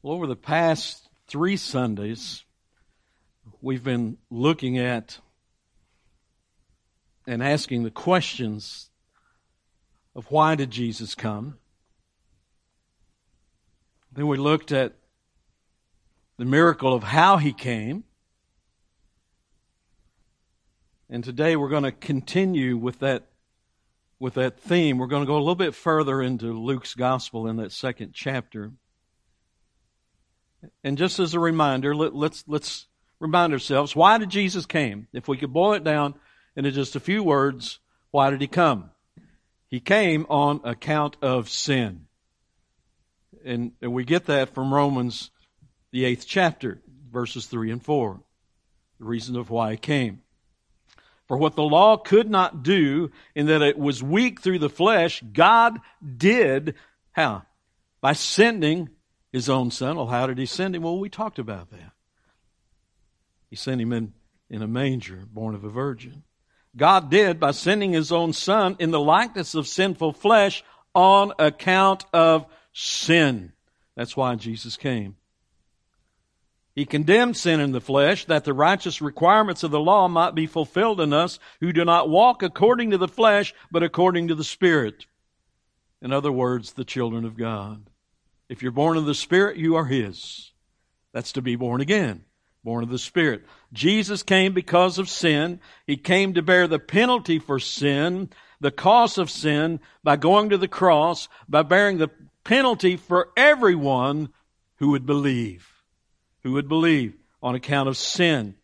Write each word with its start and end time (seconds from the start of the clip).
Well, 0.00 0.14
over 0.14 0.28
the 0.28 0.36
past 0.36 1.08
three 1.26 1.56
Sundays, 1.56 2.44
we've 3.60 3.82
been 3.82 4.16
looking 4.30 4.78
at 4.78 5.18
and 7.26 7.42
asking 7.42 7.82
the 7.82 7.90
questions 7.90 8.90
of 10.14 10.30
why 10.30 10.54
did 10.54 10.70
Jesus 10.70 11.16
come? 11.16 11.58
Then 14.12 14.28
we 14.28 14.36
looked 14.36 14.70
at 14.70 14.94
the 16.36 16.44
miracle 16.44 16.94
of 16.94 17.02
how 17.02 17.38
he 17.38 17.52
came. 17.52 18.04
And 21.10 21.24
today 21.24 21.56
we're 21.56 21.68
going 21.68 21.82
to 21.82 21.92
continue 21.92 22.76
with 22.76 23.00
that 23.00 23.26
with 24.20 24.34
that 24.34 24.60
theme. 24.60 24.98
We're 24.98 25.08
going 25.08 25.22
to 25.22 25.26
go 25.26 25.36
a 25.36 25.38
little 25.38 25.56
bit 25.56 25.74
further 25.74 26.22
into 26.22 26.52
Luke's 26.52 26.94
gospel 26.94 27.48
in 27.48 27.56
that 27.56 27.72
second 27.72 28.12
chapter. 28.12 28.72
And 30.82 30.98
just 30.98 31.18
as 31.18 31.34
a 31.34 31.40
reminder, 31.40 31.94
let, 31.94 32.14
let's, 32.14 32.44
let's 32.46 32.86
remind 33.20 33.52
ourselves, 33.52 33.94
why 33.94 34.18
did 34.18 34.30
Jesus 34.30 34.66
came? 34.66 35.06
If 35.12 35.28
we 35.28 35.36
could 35.36 35.52
boil 35.52 35.74
it 35.74 35.84
down 35.84 36.14
into 36.56 36.72
just 36.72 36.96
a 36.96 37.00
few 37.00 37.22
words, 37.22 37.78
why 38.10 38.30
did 38.30 38.40
he 38.40 38.48
come? 38.48 38.90
He 39.68 39.80
came 39.80 40.26
on 40.28 40.60
account 40.64 41.16
of 41.22 41.48
sin. 41.48 42.06
And, 43.44 43.72
and 43.80 43.92
we 43.92 44.04
get 44.04 44.26
that 44.26 44.54
from 44.54 44.72
Romans, 44.72 45.30
the 45.92 46.04
eighth 46.04 46.24
chapter, 46.26 46.80
verses 47.12 47.46
three 47.46 47.70
and 47.70 47.82
four. 47.82 48.20
The 48.98 49.04
reason 49.04 49.36
of 49.36 49.50
why 49.50 49.72
he 49.72 49.76
came. 49.76 50.22
For 51.28 51.36
what 51.36 51.54
the 51.54 51.62
law 51.62 51.98
could 51.98 52.30
not 52.30 52.62
do 52.62 53.12
in 53.34 53.46
that 53.46 53.62
it 53.62 53.78
was 53.78 54.02
weak 54.02 54.40
through 54.40 54.58
the 54.58 54.70
flesh, 54.70 55.22
God 55.32 55.78
did, 56.16 56.74
how? 57.12 57.42
By 58.00 58.14
sending 58.14 58.88
his 59.32 59.48
own 59.48 59.70
son. 59.70 59.96
Well, 59.96 60.06
how 60.06 60.26
did 60.26 60.38
he 60.38 60.46
send 60.46 60.74
him? 60.74 60.82
Well, 60.82 60.98
we 60.98 61.08
talked 61.08 61.38
about 61.38 61.70
that. 61.70 61.92
He 63.50 63.56
sent 63.56 63.80
him 63.80 63.92
in, 63.92 64.12
in 64.50 64.62
a 64.62 64.68
manger, 64.68 65.24
born 65.30 65.54
of 65.54 65.64
a 65.64 65.70
virgin. 65.70 66.22
God 66.76 67.10
did 67.10 67.40
by 67.40 67.52
sending 67.52 67.92
his 67.92 68.12
own 68.12 68.32
son 68.32 68.76
in 68.78 68.90
the 68.90 69.00
likeness 69.00 69.54
of 69.54 69.66
sinful 69.66 70.12
flesh 70.12 70.62
on 70.94 71.32
account 71.38 72.04
of 72.12 72.46
sin. 72.72 73.52
That's 73.96 74.16
why 74.16 74.34
Jesus 74.36 74.76
came. 74.76 75.16
He 76.74 76.84
condemned 76.84 77.36
sin 77.36 77.58
in 77.58 77.72
the 77.72 77.80
flesh 77.80 78.26
that 78.26 78.44
the 78.44 78.54
righteous 78.54 79.02
requirements 79.02 79.64
of 79.64 79.72
the 79.72 79.80
law 79.80 80.06
might 80.06 80.36
be 80.36 80.46
fulfilled 80.46 81.00
in 81.00 81.12
us 81.12 81.40
who 81.60 81.72
do 81.72 81.84
not 81.84 82.08
walk 82.08 82.44
according 82.44 82.90
to 82.90 82.98
the 82.98 83.08
flesh, 83.08 83.52
but 83.72 83.82
according 83.82 84.28
to 84.28 84.36
the 84.36 84.44
Spirit. 84.44 85.06
In 86.00 86.12
other 86.12 86.30
words, 86.30 86.74
the 86.74 86.84
children 86.84 87.24
of 87.24 87.36
God. 87.36 87.90
If 88.48 88.62
you're 88.62 88.72
born 88.72 88.96
of 88.96 89.06
the 89.06 89.14
Spirit, 89.14 89.56
you 89.58 89.76
are 89.76 89.84
His. 89.84 90.52
That's 91.12 91.32
to 91.32 91.42
be 91.42 91.56
born 91.56 91.80
again, 91.80 92.24
born 92.64 92.82
of 92.82 92.90
the 92.90 92.98
Spirit. 92.98 93.44
Jesus 93.72 94.22
came 94.22 94.54
because 94.54 94.98
of 94.98 95.08
sin. 95.08 95.60
He 95.86 95.96
came 95.96 96.34
to 96.34 96.42
bear 96.42 96.66
the 96.66 96.78
penalty 96.78 97.38
for 97.38 97.58
sin, 97.58 98.30
the 98.60 98.70
cost 98.70 99.18
of 99.18 99.30
sin, 99.30 99.80
by 100.02 100.16
going 100.16 100.50
to 100.50 100.58
the 100.58 100.68
cross, 100.68 101.28
by 101.48 101.62
bearing 101.62 101.98
the 101.98 102.10
penalty 102.44 102.96
for 102.96 103.30
everyone 103.36 104.30
who 104.76 104.90
would 104.90 105.04
believe, 105.04 105.68
who 106.42 106.52
would 106.52 106.68
believe 106.68 107.14
on 107.42 107.54
account 107.54 107.88
of 107.88 107.96
sin. 107.96 108.54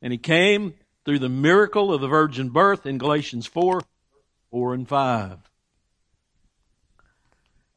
And 0.00 0.12
He 0.12 0.18
came 0.18 0.74
through 1.04 1.18
the 1.18 1.28
miracle 1.28 1.92
of 1.92 2.00
the 2.00 2.08
virgin 2.08 2.50
birth 2.50 2.86
in 2.86 2.98
Galatians 2.98 3.46
4, 3.46 3.82
4 4.50 4.74
and 4.74 4.88
5. 4.88 5.38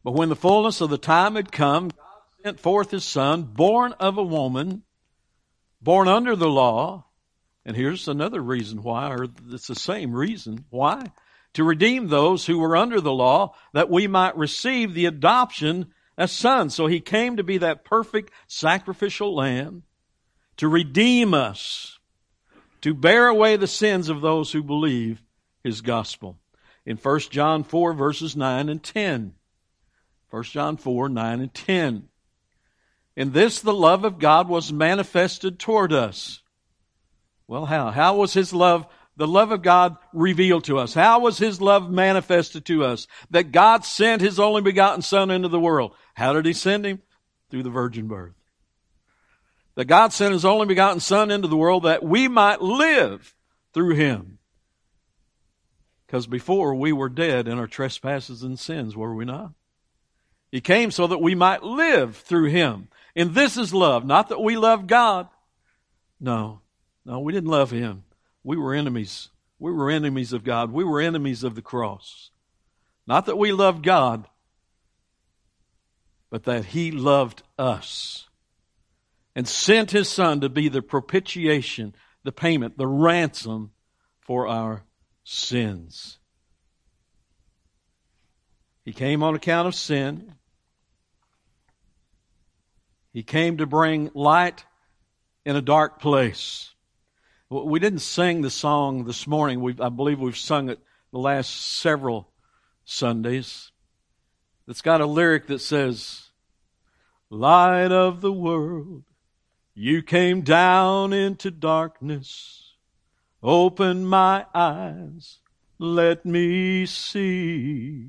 But 0.06 0.14
when 0.14 0.30
the 0.30 0.36
fullness 0.36 0.82
of 0.82 0.92
the 0.92 1.00
time 1.00 1.34
had 1.34 1.52
come, 1.52 1.88
God 1.88 2.22
sent 2.44 2.60
forth 2.60 2.92
his 2.92 3.04
son, 3.04 3.42
born 3.42 3.94
of 3.94 4.20
a 4.20 4.24
woman, 4.24 4.84
born 5.82 6.08
under 6.08 6.36
the 6.36 6.48
law. 6.48 7.08
And 7.66 7.76
here's 7.76 8.08
another 8.08 8.40
reason 8.40 8.84
why, 8.84 9.10
or 9.10 9.26
it's 9.50 9.66
the 9.66 9.74
same 9.74 10.14
reason. 10.14 10.66
Why? 10.70 11.12
To 11.56 11.64
redeem 11.64 12.08
those 12.08 12.46
who 12.46 12.60
were 12.60 12.78
under 12.78 13.02
the 13.02 13.12
law, 13.12 13.56
that 13.74 13.90
we 13.90 14.06
might 14.06 14.38
receive 14.38 14.94
the 14.94 15.08
adoption 15.08 15.88
as 16.20 16.32
sons. 16.32 16.76
So 16.76 16.86
he 16.86 17.00
came 17.00 17.38
to 17.38 17.44
be 17.44 17.58
that 17.58 17.84
perfect 17.84 18.32
sacrificial 18.46 19.34
lamb, 19.34 19.82
to 20.58 20.68
redeem 20.68 21.34
us, 21.34 21.98
to 22.82 22.94
bear 22.94 23.26
away 23.26 23.56
the 23.56 23.66
sins 23.66 24.10
of 24.10 24.22
those 24.22 24.52
who 24.52 24.62
believe 24.62 25.24
his 25.64 25.82
gospel. 25.82 26.38
In 26.86 26.98
1 26.98 27.20
John 27.32 27.64
4 27.64 27.94
verses 27.94 28.36
9 28.36 28.70
and 28.70 28.84
10. 28.84 29.34
1 30.36 30.44
John 30.44 30.76
4, 30.76 31.08
9 31.08 31.40
and 31.40 31.54
10. 31.54 32.10
In 33.16 33.32
this 33.32 33.62
the 33.62 33.74
love 33.74 34.04
of 34.04 34.20
God 34.20 34.50
was 34.50 34.70
manifested 34.70 35.58
toward 35.58 35.94
us. 35.94 36.42
Well, 37.48 37.66
how? 37.66 37.90
How 37.90 38.18
was 38.18 38.34
His 38.34 38.52
love, 38.52 38.86
the 39.16 39.28
love 39.28 39.54
of 39.54 39.62
God 39.62 39.96
revealed 40.12 40.66
to 40.66 40.78
us? 40.78 40.94
How 40.94 41.20
was 41.20 41.38
His 41.38 41.62
love 41.62 41.90
manifested 41.90 42.66
to 42.66 42.84
us? 42.84 43.08
That 43.30 43.54
God 43.54 43.86
sent 43.86 44.22
His 44.22 44.38
only 44.38 44.62
begotten 44.62 45.02
Son 45.02 45.32
into 45.32 45.48
the 45.48 45.58
world. 45.58 45.96
How 46.16 46.34
did 46.34 46.46
He 46.46 46.52
send 46.52 46.86
Him? 46.86 47.02
Through 47.50 47.64
the 47.64 47.70
virgin 47.70 48.10
birth. 48.10 48.34
That 49.76 49.86
God 49.86 50.12
sent 50.12 50.34
His 50.34 50.44
only 50.44 50.66
begotten 50.66 51.00
Son 51.00 51.32
into 51.32 51.48
the 51.48 51.56
world 51.56 51.84
that 51.84 52.04
we 52.04 52.28
might 52.28 52.62
live 52.62 53.34
through 53.74 53.96
Him. 53.96 54.40
Because 56.06 56.28
before 56.28 56.76
we 56.76 56.92
were 56.92 57.08
dead 57.08 57.48
in 57.48 57.58
our 57.58 57.68
trespasses 57.68 58.44
and 58.44 58.60
sins, 58.60 58.98
were 58.98 59.16
we 59.16 59.24
not? 59.24 59.52
He 60.56 60.62
came 60.62 60.90
so 60.90 61.08
that 61.08 61.22
we 61.22 61.36
might 61.36 61.64
live 61.64 62.16
through 62.16 62.46
him. 62.46 62.88
And 63.14 63.36
this 63.36 63.58
is 63.58 63.74
love. 63.74 64.06
Not 64.06 64.30
that 64.30 64.40
we 64.40 64.56
love 64.56 64.88
God. 64.88 65.28
No. 66.18 66.62
No, 67.04 67.20
we 67.20 67.34
didn't 67.34 67.50
love 67.50 67.72
him. 67.72 68.06
We 68.42 68.56
were 68.56 68.74
enemies. 68.74 69.28
We 69.60 69.74
were 69.74 69.92
enemies 69.92 70.32
of 70.32 70.46
God. 70.46 70.72
We 70.72 70.86
were 70.86 71.02
enemies 71.02 71.44
of 71.44 71.56
the 71.56 71.62
cross. 71.62 72.32
Not 73.06 73.26
that 73.26 73.38
we 73.38 73.52
loved 73.52 73.84
God, 73.84 74.30
but 76.30 76.46
that 76.46 76.64
he 76.64 76.90
loved 76.90 77.44
us 77.60 78.26
and 79.36 79.46
sent 79.46 79.92
his 79.92 80.08
son 80.08 80.40
to 80.40 80.48
be 80.48 80.70
the 80.70 80.82
propitiation, 80.82 81.94
the 82.24 82.32
payment, 82.32 82.78
the 82.78 82.88
ransom 82.88 83.72
for 84.22 84.48
our 84.48 84.86
sins. 85.26 86.18
He 88.86 88.94
came 88.94 89.22
on 89.22 89.36
account 89.36 89.68
of 89.68 89.76
sin. 89.76 90.35
He 93.16 93.24
came 93.24 93.60
to 93.60 93.66
bring 93.66 94.12
light 94.14 94.66
in 95.46 95.56
a 95.56 95.62
dark 95.62 96.02
place. 96.02 96.74
We 97.50 97.80
didn't 97.80 98.00
sing 98.00 98.42
the 98.42 98.50
song 98.50 99.06
this 99.06 99.26
morning. 99.26 99.62
We've, 99.62 99.80
I 99.80 99.88
believe 99.88 100.20
we've 100.20 100.38
sung 100.38 100.68
it 100.68 100.80
the 101.14 101.20
last 101.20 101.50
several 101.50 102.28
Sundays. 102.84 103.72
It's 104.68 104.82
got 104.82 105.00
a 105.00 105.06
lyric 105.06 105.48
that 105.48 105.60
says, 105.60 106.24
Light 107.30 107.90
of 107.90 108.20
the 108.20 108.34
world, 108.34 109.06
you 109.74 110.04
came 110.04 110.42
down 110.42 111.14
into 111.14 111.52
darkness. 111.52 112.74
Open 113.42 114.06
my 114.06 114.46
eyes, 114.54 115.40
let 115.80 116.26
me 116.26 116.86
see 116.86 118.08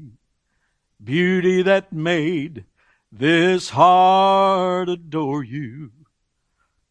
beauty 1.05 1.63
that 1.63 1.93
made 1.93 2.65
this 3.19 3.71
heart 3.71 4.89
adore 4.89 5.43
you, 5.43 5.91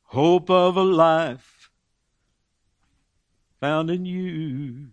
hope 0.04 0.50
of 0.50 0.78
a 0.78 0.84
life 0.84 1.70
found 3.60 3.90
in 3.90 4.06
you. 4.06 4.88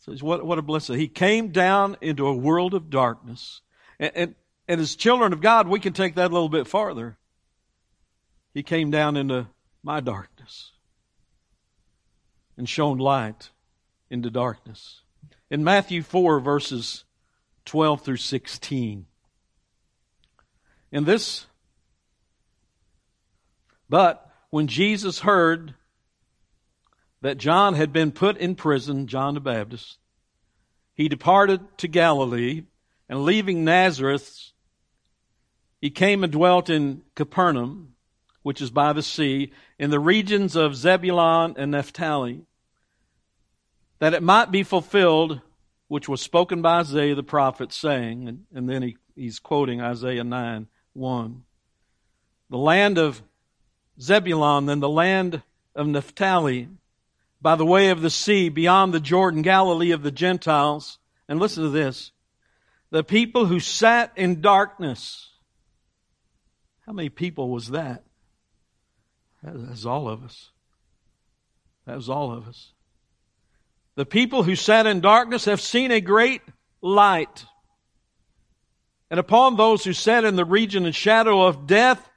So 0.00 0.14
what, 0.24 0.44
what 0.44 0.58
a 0.58 0.62
blessing. 0.62 0.98
He 0.98 1.08
came 1.08 1.48
down 1.48 1.96
into 2.00 2.26
a 2.26 2.34
world 2.34 2.74
of 2.74 2.90
darkness. 2.90 3.60
And, 3.98 4.12
and, 4.14 4.34
and 4.68 4.80
as 4.80 4.96
children 4.96 5.32
of 5.32 5.40
God, 5.40 5.68
we 5.68 5.80
can 5.80 5.92
take 5.92 6.16
that 6.16 6.30
a 6.30 6.34
little 6.34 6.48
bit 6.48 6.66
farther. 6.66 7.18
He 8.54 8.62
came 8.62 8.90
down 8.90 9.16
into 9.16 9.46
my 9.82 10.00
darkness 10.00 10.72
and 12.56 12.68
shone 12.68 12.98
light 12.98 13.50
into 14.10 14.30
darkness. 14.30 15.02
In 15.50 15.64
Matthew 15.64 16.02
4, 16.02 16.40
verses 16.40 17.04
12 17.64 18.02
through 18.02 18.16
16, 18.16 19.06
in 20.92 21.04
this. 21.04 21.46
But 23.88 24.30
when 24.50 24.68
Jesus 24.68 25.20
heard 25.20 25.74
that 27.22 27.38
John 27.38 27.74
had 27.74 27.92
been 27.92 28.12
put 28.12 28.36
in 28.36 28.54
prison, 28.54 29.06
John 29.06 29.34
the 29.34 29.40
Baptist, 29.40 29.98
he 30.94 31.08
departed 31.08 31.60
to 31.78 31.88
Galilee, 31.88 32.64
and 33.08 33.24
leaving 33.24 33.64
Nazareth, 33.64 34.52
he 35.80 35.90
came 35.90 36.22
and 36.22 36.32
dwelt 36.32 36.70
in 36.70 37.02
Capernaum, 37.14 37.94
which 38.42 38.60
is 38.60 38.70
by 38.70 38.92
the 38.92 39.02
sea, 39.02 39.52
in 39.78 39.90
the 39.90 40.00
regions 40.00 40.56
of 40.56 40.76
Zebulun 40.76 41.54
and 41.56 41.70
Naphtali, 41.70 42.42
that 43.98 44.14
it 44.14 44.22
might 44.22 44.50
be 44.50 44.62
fulfilled 44.62 45.40
which 45.88 46.08
was 46.08 46.20
spoken 46.20 46.62
by 46.62 46.80
Isaiah 46.80 47.14
the 47.14 47.22
prophet, 47.22 47.72
saying, 47.72 48.26
and, 48.26 48.44
and 48.54 48.68
then 48.68 48.82
he, 48.82 48.96
he's 49.14 49.38
quoting 49.38 49.80
Isaiah 49.80 50.24
9 50.24 50.66
1. 50.94 51.42
the 52.50 52.58
land 52.58 52.98
of 52.98 53.22
Zebulun 54.00 54.68
and 54.68 54.82
the 54.82 54.88
land 54.88 55.42
of 55.74 55.86
Naphtali, 55.86 56.68
by 57.40 57.56
the 57.56 57.64
way 57.64 57.88
of 57.88 58.02
the 58.02 58.10
sea, 58.10 58.48
beyond 58.50 58.92
the 58.92 59.00
Jordan, 59.00 59.42
Galilee 59.42 59.90
of 59.90 60.02
the 60.02 60.10
Gentiles. 60.10 60.98
And 61.28 61.40
listen 61.40 61.62
to 61.62 61.70
this. 61.70 62.12
The 62.90 63.02
people 63.02 63.46
who 63.46 63.58
sat 63.58 64.12
in 64.16 64.42
darkness. 64.42 65.30
How 66.86 66.92
many 66.92 67.08
people 67.08 67.48
was 67.48 67.70
that? 67.70 68.04
That 69.42 69.54
was 69.54 69.86
all 69.86 70.08
of 70.08 70.22
us. 70.22 70.50
That 71.86 71.96
was 71.96 72.08
all 72.10 72.32
of 72.32 72.46
us. 72.46 72.72
The 73.94 74.06
people 74.06 74.42
who 74.42 74.56
sat 74.56 74.86
in 74.86 75.00
darkness 75.00 75.46
have 75.46 75.60
seen 75.60 75.90
a 75.90 76.00
great 76.00 76.42
light. 76.80 77.44
And 79.12 79.20
upon 79.20 79.56
those 79.56 79.84
who 79.84 79.92
sat 79.92 80.24
in 80.24 80.36
the 80.36 80.44
region 80.46 80.86
and 80.86 80.94
shadow 80.94 81.42
of 81.42 81.66
death, 81.66 82.10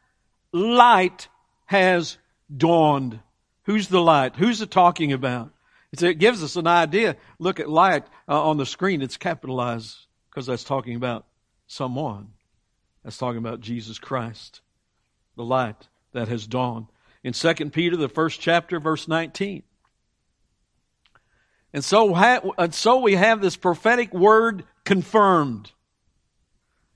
light 0.53 1.27
has 1.65 2.17
dawned. 2.55 3.19
Who's 3.63 3.89
the 3.89 3.99
light? 3.99 4.37
Who's 4.37 4.61
it 4.61 4.71
talking 4.71 5.11
about? 5.11 5.51
It's, 5.91 6.03
it 6.03 6.19
gives 6.19 6.41
us 6.41 6.55
an 6.55 6.67
idea. 6.67 7.17
Look 7.37 7.59
at 7.59 7.69
light 7.69 8.05
uh, 8.29 8.41
on 8.41 8.55
the 8.55 8.65
screen. 8.65 9.01
It's 9.01 9.17
capitalized 9.17 9.93
because 10.29 10.45
that's 10.45 10.63
talking 10.63 10.95
about 10.95 11.25
someone. 11.67 12.29
That's 13.03 13.17
talking 13.17 13.39
about 13.39 13.59
Jesus 13.59 13.99
Christ, 13.99 14.61
the 15.35 15.43
light 15.43 15.89
that 16.13 16.29
has 16.29 16.47
dawned. 16.47 16.85
In 17.25 17.33
2 17.33 17.53
Peter, 17.71 17.97
the 17.97 18.07
first 18.07 18.39
chapter, 18.39 18.79
verse 18.79 19.09
19. 19.09 19.63
And 21.73 21.83
so, 21.83 22.15
and 22.57 22.73
so 22.73 23.01
we 23.01 23.15
have 23.15 23.41
this 23.41 23.57
prophetic 23.57 24.13
word 24.13 24.63
confirmed. 24.85 25.73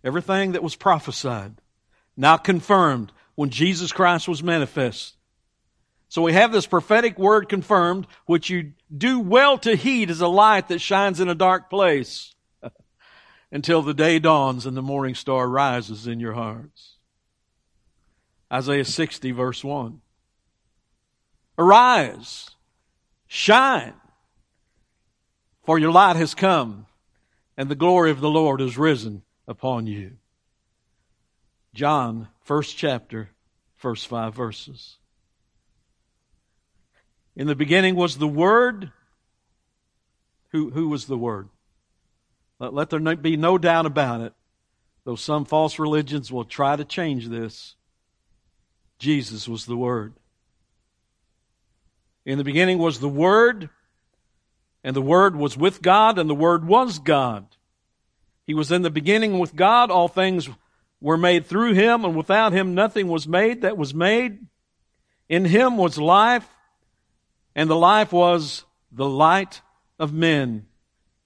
Everything 0.04 0.54
that 0.54 0.63
was 0.63 0.75
prophesied, 0.75 1.56
now 2.16 2.38
confirmed 2.38 3.12
when 3.36 3.50
Jesus 3.50 3.92
Christ 3.92 4.28
was 4.28 4.44
manifest. 4.44 5.16
So 6.07 6.22
we 6.22 6.34
have 6.34 6.51
this 6.51 6.66
prophetic 6.66 7.19
word 7.19 7.50
confirmed, 7.50 8.07
which 8.25 8.50
you 8.50 8.74
do 8.96 9.19
well 9.19 9.57
to 9.60 9.75
heed 9.75 10.10
as 10.10 10.22
a 10.22 10.28
light 10.28 10.69
that 10.69 10.80
shines 10.80 11.19
in 11.19 11.30
a 11.30 11.36
dark 11.36 11.69
place 11.69 12.34
until 13.51 13.81
the 13.81 13.94
day 13.94 14.19
dawns 14.19 14.66
and 14.66 14.75
the 14.75 14.81
morning 14.81 15.16
star 15.16 15.48
rises 15.48 16.07
in 16.07 16.19
your 16.19 16.34
hearts. 16.34 16.95
Isaiah 18.52 18.86
60 18.86 19.31
verse 19.31 19.63
1. 19.63 20.02
Arise, 21.60 22.50
shine, 23.28 23.94
for 25.63 25.78
your 25.78 25.92
light 25.92 26.16
has 26.16 26.34
come 26.34 26.88
and 27.56 27.69
the 27.69 27.75
glory 27.75 28.10
of 28.10 28.22
the 28.22 28.30
Lord 28.30 28.62
is 28.62 28.78
risen 28.78 29.24
upon 29.50 29.88
you. 29.88 30.12
John, 31.74 32.28
first 32.42 32.78
chapter, 32.78 33.31
first 33.75 34.07
five 34.07 34.36
verses. 34.36 34.98
In 37.36 37.48
the 37.48 37.56
beginning 37.56 37.96
was 37.96 38.18
the 38.18 38.28
Word. 38.28 38.92
Who, 40.50 40.69
who 40.69 40.90
was 40.90 41.06
the 41.06 41.18
Word? 41.18 41.50
Let, 42.60 42.74
let 42.74 42.90
there 42.92 43.16
be 43.16 43.38
no 43.38 43.57
doubt 43.57 43.88
about 43.88 44.22
it, 44.22 44.34
though 45.04 45.16
some 45.16 45.46
false 45.46 45.80
religions 45.80 46.31
will 46.31 46.45
try 46.45 46.75
to 46.75 46.86
change 46.86 47.28
this. 47.28 47.75
Jesus 49.00 49.48
was 49.48 49.66
the 49.66 49.78
Word. 49.78 50.13
In 52.24 52.38
the 52.38 52.44
beginning 52.44 52.78
was 52.78 53.00
the 53.00 53.10
Word, 53.10 53.69
and 54.84 54.95
the 54.95 55.02
Word 55.02 55.36
was 55.36 55.57
with 55.57 55.81
God, 55.81 56.19
and 56.19 56.30
the 56.30 56.36
Word 56.36 56.68
was 56.68 57.00
God. 57.00 57.48
He 58.50 58.56
was 58.56 58.72
in 58.72 58.81
the 58.81 58.90
beginning 58.90 59.38
with 59.38 59.56
God. 59.56 59.92
All 59.92 60.07
things 60.07 60.50
were 61.00 61.18
made 61.18 61.46
through 61.46 61.75
him, 61.75 62.04
and 62.04 62.16
without 62.16 62.51
him 62.51 62.74
nothing 62.74 63.07
was 63.07 63.28
made 63.28 63.62
that 63.62 63.78
was 63.78 63.94
made. 63.94 64.40
In 65.30 65.46
him 65.46 65.78
was 65.78 66.00
life, 66.00 66.50
and 67.54 67.69
the 67.69 67.75
life 67.75 68.12
was 68.12 68.66
the 68.92 69.07
light 69.07 69.62
of 70.00 70.13
men. 70.13 70.66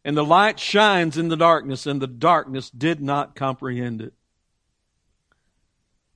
And 0.04 0.18
the 0.18 0.26
light 0.26 0.60
shines 0.60 1.18
in 1.18 1.30
the 1.30 1.38
darkness, 1.38 1.86
and 1.88 2.02
the 2.02 2.08
darkness 2.08 2.70
did 2.70 3.00
not 3.00 3.36
comprehend 3.36 4.02
it. 4.02 4.12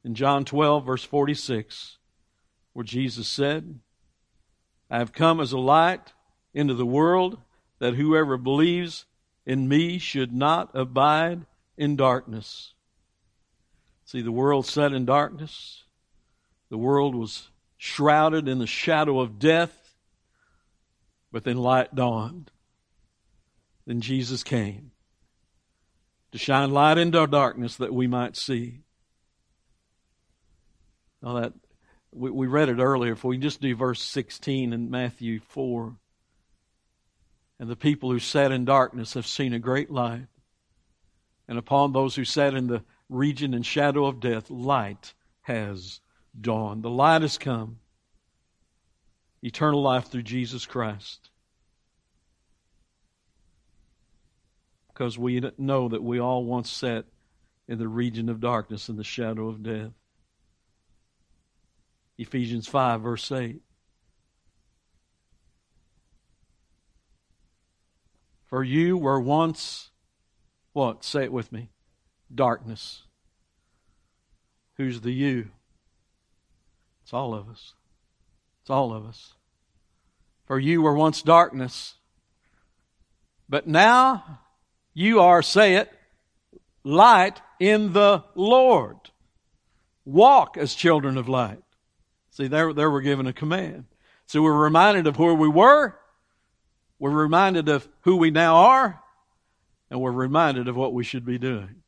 In 0.03 0.13
John 0.13 0.44
12, 0.44 0.86
verse 0.86 1.06
46, 1.06 2.00
where 2.74 2.83
Jesus 2.83 3.30
said, 3.30 3.80
I 4.89 4.98
have 4.98 5.13
come 5.13 5.39
as 5.39 5.53
a 5.53 5.57
light 5.57 6.12
into 6.53 6.74
the 6.74 6.86
world 6.86 7.38
that 7.80 7.94
whoever 7.94 8.36
believes 8.36 9.06
in 9.48 9.70
me 9.70 9.98
should 9.98 10.34
not 10.34 10.70
abide 10.74 11.46
in 11.78 11.96
darkness. 11.96 12.74
See, 14.04 14.22
the 14.22 14.32
world 14.32 14.66
sat 14.66 14.92
in 14.92 15.06
darkness. 15.06 15.84
The 16.70 16.78
world 16.78 17.16
was 17.16 17.50
shrouded 17.78 18.50
in 18.50 18.60
the 18.60 18.68
shadow 18.68 19.22
of 19.22 19.40
death, 19.40 19.96
but 21.32 21.46
then 21.46 21.56
light 21.56 21.96
dawned. 21.96 22.52
Then 23.86 24.02
Jesus 24.02 24.44
came 24.44 24.92
to 26.34 26.38
shine 26.38 26.72
light 26.72 26.98
into 26.98 27.18
our 27.18 27.28
darkness 27.28 27.78
that 27.78 27.94
we 27.94 28.06
might 28.06 28.36
see. 28.36 28.82
Now 31.22 31.40
that 31.40 31.54
we, 32.12 32.32
we 32.32 32.48
read 32.48 32.68
it 32.68 32.80
earlier. 32.80 33.14
If 33.14 33.24
we 33.24 33.38
just 33.38 33.62
do 33.62 33.74
verse 33.78 34.02
16 34.02 34.74
in 34.74 34.90
Matthew 34.90 35.40
4, 35.40 35.96
and 37.59 37.69
the 37.69 37.75
people 37.75 38.12
who 38.12 38.19
sat 38.19 38.51
in 38.51 38.65
darkness 38.65 39.13
have 39.15 39.27
seen 39.27 39.54
a 39.54 39.59
great 39.59 39.89
light. 39.89 40.27
And 41.48 41.57
upon 41.57 41.92
those 41.92 42.15
who 42.15 42.25
sat 42.25 42.54
in 42.54 42.68
the 42.68 42.83
region 43.09 43.54
and 43.54 43.65
shadow 43.65 44.06
of 44.06 44.19
death, 44.19 44.50
light 44.50 45.13
has 45.42 46.01
dawned. 46.39 46.83
The 46.83 46.89
light 46.89 47.21
has 47.21 47.38
come. 47.38 47.80
Eternal 49.42 49.81
life 49.81 50.07
through 50.07 50.24
Jesus 50.24 50.65
Christ. 50.65 51.30
Because 54.89 55.18
we 55.18 55.42
know 55.57 55.89
that 55.89 56.03
we 56.03 56.19
all 56.19 56.44
once 56.44 56.69
sat 56.69 57.06
in 57.68 57.77
the 57.77 57.88
region 57.88 58.30
of 58.30 58.39
darkness 58.39 58.89
and 58.89 58.98
the 58.98 59.03
shadow 59.03 59.48
of 59.48 59.63
death. 59.63 59.92
Ephesians 62.18 62.68
5, 62.68 63.01
verse 63.01 63.31
8. 63.31 63.62
For 68.48 68.64
you 68.64 68.98
were 68.98 69.20
once, 69.20 69.90
what? 70.74 71.04
Say 71.04 71.24
it 71.24 71.32
with 71.32 71.52
me. 71.52 71.70
Darkness. 72.34 73.04
Who's 74.76 75.02
the 75.02 75.12
you? 75.12 75.50
It's 77.04 77.13
all 77.13 77.34
of 77.34 77.50
us. 77.50 77.74
It's 78.62 78.70
all 78.70 78.94
of 78.94 79.06
us. 79.06 79.34
For 80.46 80.60
you 80.60 80.82
were 80.82 80.94
once 80.94 81.22
darkness, 81.22 81.96
but 83.50 83.68
now 83.68 84.39
you 84.94 85.20
are, 85.20 85.42
say 85.42 85.75
it, 85.75 85.92
light 86.84 87.42
in 87.60 87.92
the 87.92 88.24
Lord. 88.34 88.98
Walk 90.06 90.56
as 90.58 90.74
children 90.74 91.18
of 91.18 91.27
light. 91.27 91.62
See, 92.32 92.48
there, 92.48 92.72
there 92.72 92.89
we're 92.89 93.01
given 93.01 93.27
a 93.27 93.34
command. 93.34 93.86
So 94.25 94.42
we're 94.42 94.54
reminded 94.54 95.08
of 95.08 95.20
where 95.20 95.34
we 95.34 95.50
were, 95.50 95.97
we're 97.00 97.12
reminded 97.12 97.70
of 97.70 97.88
who 98.01 98.18
we 98.18 98.32
now 98.32 98.56
are, 98.56 99.01
and 99.89 100.01
we're 100.01 100.12
reminded 100.12 100.68
of 100.68 100.75
what 100.75 100.94
we 100.94 101.04
should 101.04 101.25
be 101.25 101.38
doing. 101.38 101.84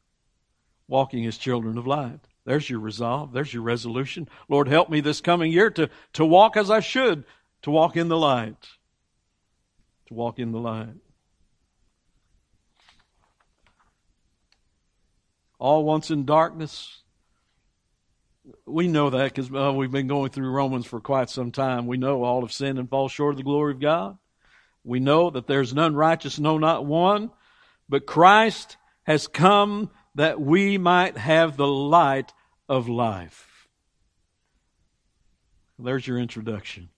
Walking 0.88 1.26
as 1.26 1.38
children 1.38 1.78
of 1.78 1.88
light. 1.88 2.20
There's 2.46 2.70
your 2.70 2.80
resolve. 2.80 3.32
There's 3.32 3.54
your 3.54 3.64
resolution. 3.64 4.28
Lord, 4.48 4.68
help 4.68 4.90
me 4.90 5.02
this 5.02 5.22
coming 5.22 5.52
year 5.52 5.70
to, 5.72 5.90
to 6.14 6.26
walk 6.26 6.58
as 6.58 6.72
I 6.72 6.80
should, 6.80 7.24
to 7.64 7.72
walk 7.72 7.96
in 7.96 8.08
the 8.08 8.18
light. 8.18 8.58
To 10.08 10.14
walk 10.14 10.40
in 10.40 10.52
the 10.52 10.60
light. 10.60 10.96
All 15.60 15.84
once 15.84 16.10
in 16.10 16.26
darkness. 16.26 17.02
We 18.66 18.88
know 18.88 19.10
that 19.12 19.36
because 19.36 19.52
uh, 19.54 19.74
we've 19.74 19.92
been 19.92 20.08
going 20.08 20.32
through 20.32 20.50
Romans 20.50 20.86
for 20.88 21.00
quite 21.00 21.30
some 21.30 21.52
time. 21.52 21.86
We 21.86 21.98
know 21.98 22.24
all 22.24 22.42
have 22.42 22.54
sinned 22.54 22.80
and 22.80 22.90
fall 22.90 23.10
short 23.10 23.34
of 23.34 23.38
the 23.38 23.44
glory 23.44 23.74
of 23.74 23.80
God. 23.80 24.18
We 24.84 25.00
know 25.00 25.30
that 25.30 25.48
there's 25.48 25.74
none 25.74 25.96
righteous, 25.96 26.40
no, 26.40 26.58
not 26.58 26.86
one. 26.86 27.32
But 27.88 28.06
Christ 28.06 28.78
has 29.04 29.28
come 29.28 29.90
that 30.16 30.40
we 30.40 30.78
might 30.78 31.18
have 31.18 31.58
the 31.58 31.68
light 31.68 32.34
of 32.68 32.88
life. 32.88 33.68
There's 35.78 36.06
your 36.06 36.20
introduction. 36.20 36.90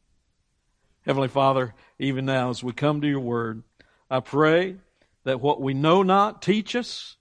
Heavenly 1.06 1.28
Father, 1.28 1.74
even 2.00 2.26
now 2.26 2.50
as 2.50 2.64
we 2.64 2.74
come 2.74 3.02
to 3.02 3.08
your 3.08 3.20
word, 3.20 3.64
I 4.10 4.20
pray 4.20 4.76
that 5.24 5.42
what 5.42 5.62
we 5.62 5.74
know 5.74 6.04
not 6.04 6.42
teach 6.42 6.76
us, 6.76 7.16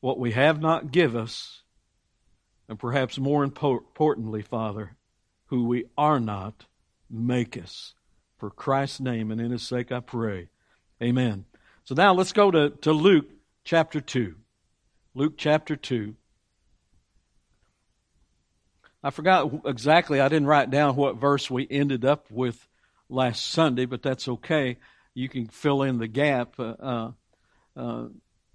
what 0.00 0.18
we 0.18 0.32
have 0.32 0.60
not 0.60 0.92
give 0.92 1.16
us, 1.16 1.62
and 2.68 2.78
perhaps 2.78 3.18
more 3.18 3.44
importantly, 3.44 4.42
Father, 4.42 4.96
who 5.46 5.64
we 5.64 5.84
are 5.96 6.20
not, 6.20 6.66
make 7.10 7.56
us. 7.56 7.94
For 8.38 8.50
Christ's 8.50 9.00
name 9.00 9.30
and 9.30 9.40
in 9.40 9.50
his 9.50 9.66
sake 9.66 9.92
I 9.92 10.00
pray. 10.00 10.48
Amen. 11.02 11.44
So 11.84 11.94
now 11.94 12.14
let's 12.14 12.32
go 12.32 12.50
to, 12.50 12.70
to 12.70 12.92
Luke 12.92 13.26
chapter 13.64 14.00
2. 14.00 14.34
Luke 15.14 15.34
chapter 15.36 15.74
2. 15.76 16.14
I 19.02 19.10
forgot 19.10 19.62
exactly, 19.64 20.20
I 20.20 20.28
didn't 20.28 20.48
write 20.48 20.70
down 20.70 20.96
what 20.96 21.16
verse 21.16 21.50
we 21.50 21.66
ended 21.70 22.04
up 22.04 22.30
with 22.30 22.66
last 23.08 23.48
Sunday, 23.48 23.86
but 23.86 24.02
that's 24.02 24.28
okay. 24.28 24.78
You 25.14 25.28
can 25.28 25.46
fill 25.46 25.82
in 25.82 25.98
the 25.98 26.08
gap. 26.08 26.58
Uh, 26.58 26.74
uh, 26.80 27.10
uh 27.76 28.06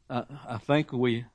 I, 0.10 0.24
I 0.48 0.58
think 0.58 0.92
we 0.92 1.26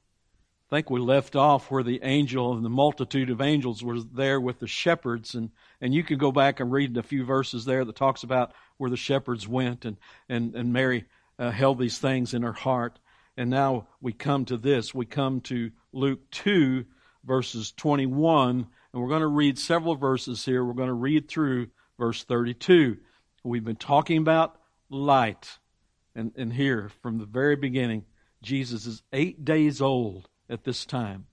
think 0.70 0.90
we 0.90 1.00
left 1.00 1.34
off 1.34 1.70
where 1.70 1.82
the 1.82 2.00
angel 2.02 2.54
and 2.54 2.64
the 2.64 2.70
multitude 2.70 3.30
of 3.30 3.40
angels 3.40 3.82
was 3.82 4.06
there 4.06 4.40
with 4.40 4.58
the 4.58 4.66
shepherds. 4.66 5.34
And 5.34 5.50
and 5.80 5.94
you 5.94 6.04
can 6.04 6.18
go 6.18 6.32
back 6.32 6.60
and 6.60 6.70
read 6.70 6.96
a 6.96 7.02
few 7.02 7.24
verses 7.24 7.64
there 7.64 7.84
that 7.84 7.96
talks 7.96 8.22
about 8.22 8.52
where 8.76 8.90
the 8.90 8.96
shepherds 8.96 9.48
went 9.48 9.84
and 9.84 9.96
and 10.28 10.54
and 10.54 10.72
Mary 10.72 11.04
uh, 11.38 11.50
held 11.50 11.78
these 11.78 11.98
things 11.98 12.34
in 12.34 12.42
her 12.42 12.52
heart. 12.52 12.98
And 13.36 13.50
now 13.50 13.88
we 14.00 14.12
come 14.12 14.44
to 14.46 14.56
this. 14.56 14.94
We 14.94 15.06
come 15.06 15.40
to 15.42 15.70
Luke 15.92 16.30
2 16.32 16.84
verses 17.24 17.72
21 17.72 18.66
and 18.92 19.02
we're 19.02 19.08
going 19.08 19.20
to 19.20 19.26
read 19.26 19.58
several 19.58 19.96
verses 19.96 20.44
here. 20.44 20.64
We're 20.64 20.72
going 20.72 20.88
to 20.88 20.94
read 20.94 21.28
through 21.28 21.68
verse 21.98 22.24
32 22.24 22.98
we've 23.44 23.64
been 23.64 23.76
talking 23.76 24.18
about 24.18 24.56
light. 24.90 25.58
And 26.14 26.32
and 26.36 26.52
here 26.52 26.90
from 27.00 27.18
the 27.18 27.26
very 27.26 27.56
beginning 27.56 28.04
Jesus 28.42 28.86
is 28.86 29.02
8 29.12 29.44
days 29.44 29.80
old 29.80 30.28
at 30.48 30.64
this 30.64 30.84
time. 30.86 31.26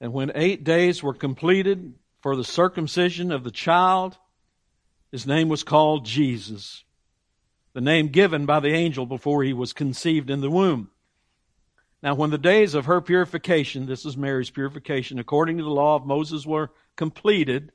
And 0.00 0.12
when 0.12 0.32
eight 0.34 0.64
days 0.64 1.02
were 1.02 1.14
completed 1.14 1.94
for 2.20 2.36
the 2.36 2.44
circumcision 2.44 3.32
of 3.32 3.44
the 3.44 3.50
child, 3.50 4.16
his 5.10 5.26
name 5.26 5.48
was 5.48 5.64
called 5.64 6.04
Jesus, 6.04 6.84
the 7.72 7.80
name 7.80 8.08
given 8.08 8.46
by 8.46 8.60
the 8.60 8.72
angel 8.72 9.06
before 9.06 9.42
he 9.42 9.52
was 9.52 9.72
conceived 9.72 10.30
in 10.30 10.40
the 10.40 10.50
womb. 10.50 10.90
Now, 12.02 12.14
when 12.14 12.30
the 12.30 12.38
days 12.38 12.74
of 12.74 12.86
her 12.86 13.00
purification, 13.00 13.86
this 13.86 14.06
is 14.06 14.16
Mary's 14.16 14.50
purification, 14.50 15.18
according 15.18 15.58
to 15.58 15.64
the 15.64 15.70
law 15.70 15.96
of 15.96 16.06
Moses, 16.06 16.46
were 16.46 16.70
completed, 16.94 17.72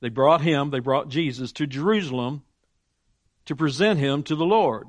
they 0.00 0.10
brought 0.10 0.42
him, 0.42 0.70
they 0.70 0.78
brought 0.78 1.08
Jesus 1.08 1.50
to 1.52 1.66
Jerusalem 1.66 2.42
to 3.46 3.56
present 3.56 3.98
him 3.98 4.22
to 4.24 4.36
the 4.36 4.46
Lord. 4.46 4.86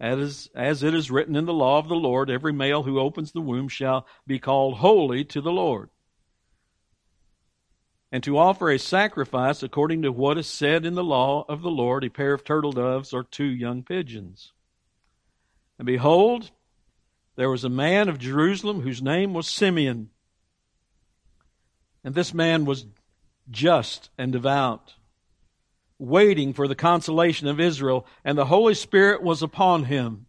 As, 0.00 0.48
as 0.54 0.82
it 0.82 0.94
is 0.94 1.10
written 1.10 1.36
in 1.36 1.44
the 1.44 1.52
law 1.52 1.78
of 1.78 1.88
the 1.88 1.94
Lord, 1.94 2.30
every 2.30 2.54
male 2.54 2.82
who 2.82 2.98
opens 2.98 3.32
the 3.32 3.40
womb 3.42 3.68
shall 3.68 4.06
be 4.26 4.38
called 4.38 4.78
holy 4.78 5.24
to 5.26 5.42
the 5.42 5.52
Lord. 5.52 5.90
And 8.10 8.24
to 8.24 8.38
offer 8.38 8.70
a 8.70 8.78
sacrifice 8.78 9.62
according 9.62 10.02
to 10.02 10.10
what 10.10 10.38
is 10.38 10.46
said 10.46 10.86
in 10.86 10.94
the 10.94 11.04
law 11.04 11.44
of 11.48 11.60
the 11.60 11.70
Lord, 11.70 12.02
a 12.02 12.10
pair 12.10 12.32
of 12.32 12.44
turtle 12.44 12.72
doves 12.72 13.12
or 13.12 13.22
two 13.22 13.44
young 13.44 13.82
pigeons. 13.82 14.52
And 15.78 15.86
behold, 15.86 16.50
there 17.36 17.50
was 17.50 17.64
a 17.64 17.68
man 17.68 18.08
of 18.08 18.18
Jerusalem 18.18 18.80
whose 18.80 19.02
name 19.02 19.34
was 19.34 19.46
Simeon. 19.46 20.10
And 22.02 22.14
this 22.14 22.32
man 22.32 22.64
was 22.64 22.86
just 23.50 24.08
and 24.16 24.32
devout 24.32 24.94
waiting 26.00 26.54
for 26.54 26.66
the 26.66 26.74
consolation 26.74 27.46
of 27.46 27.60
Israel, 27.60 28.06
and 28.24 28.36
the 28.36 28.46
Holy 28.46 28.74
Spirit 28.74 29.22
was 29.22 29.42
upon 29.42 29.84
him. 29.84 30.26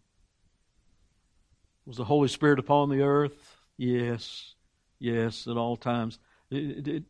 Was 1.86 1.98
the 1.98 2.04
Holy 2.04 2.28
Spirit 2.28 2.60
upon 2.60 2.90
the 2.90 3.01
earth? 3.01 3.58
Yes, 3.78 4.54
yes, 5.00 5.48
at 5.48 5.56
all 5.56 5.78
times. 5.78 6.20
It, 6.51 6.88
it, 6.88 7.04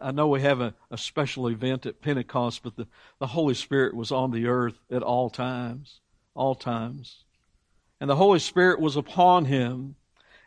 I 0.00 0.12
know 0.12 0.28
we 0.28 0.40
have 0.40 0.60
a, 0.60 0.74
a 0.90 0.96
special 0.96 1.48
event 1.48 1.84
at 1.84 2.00
Pentecost, 2.00 2.62
but 2.62 2.76
the, 2.76 2.86
the 3.18 3.26
Holy 3.26 3.54
Spirit 3.54 3.94
was 3.94 4.12
on 4.12 4.30
the 4.30 4.46
earth 4.46 4.78
at 4.90 5.02
all 5.02 5.28
times, 5.28 6.00
all 6.34 6.54
times. 6.54 7.24
And 8.00 8.08
the 8.08 8.16
Holy 8.16 8.38
Spirit 8.38 8.80
was 8.80 8.94
upon 8.94 9.46
him 9.46 9.96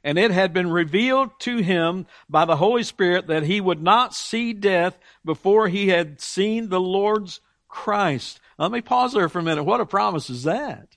and 0.03 0.17
it 0.17 0.31
had 0.31 0.53
been 0.53 0.72
revealed 0.72 1.29
to 1.41 1.58
him 1.58 2.08
by 2.29 2.46
the 2.46 2.55
Holy 2.55 2.84
Spirit 2.84 3.27
that 3.27 3.43
he 3.43 3.62
would 3.62 3.81
not 3.81 4.13
see 4.13 4.53
death 4.53 4.98
before 5.24 5.67
he 5.67 5.89
had 5.89 6.20
seen 6.20 6.70
the 6.70 6.79
Lord's 6.79 7.39
Christ. 7.67 8.39
Let 8.58 8.72
me 8.72 8.81
pause 8.81 9.13
there 9.13 9.29
for 9.29 9.39
a 9.39 9.43
minute. 9.43 9.63
What 9.63 9.81
a 9.81 9.86
promise 9.86 10.29
is 10.29 10.43
that? 10.43 10.88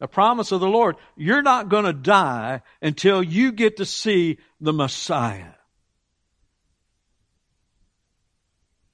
A 0.00 0.08
promise 0.08 0.52
of 0.52 0.60
the 0.60 0.68
Lord. 0.68 0.96
You're 1.16 1.42
not 1.42 1.68
going 1.68 1.84
to 1.84 1.92
die 1.92 2.62
until 2.80 3.22
you 3.22 3.52
get 3.52 3.78
to 3.78 3.84
see 3.84 4.38
the 4.60 4.72
Messiah. 4.72 5.54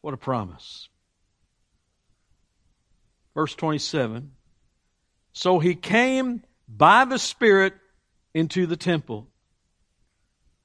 What 0.00 0.14
a 0.14 0.18
promise. 0.18 0.88
Verse 3.34 3.54
27. 3.54 4.32
So 5.32 5.58
he 5.58 5.75
came 5.75 6.42
by 6.68 7.04
the 7.04 7.18
Spirit 7.18 7.75
into 8.34 8.66
the 8.66 8.76
temple. 8.76 9.28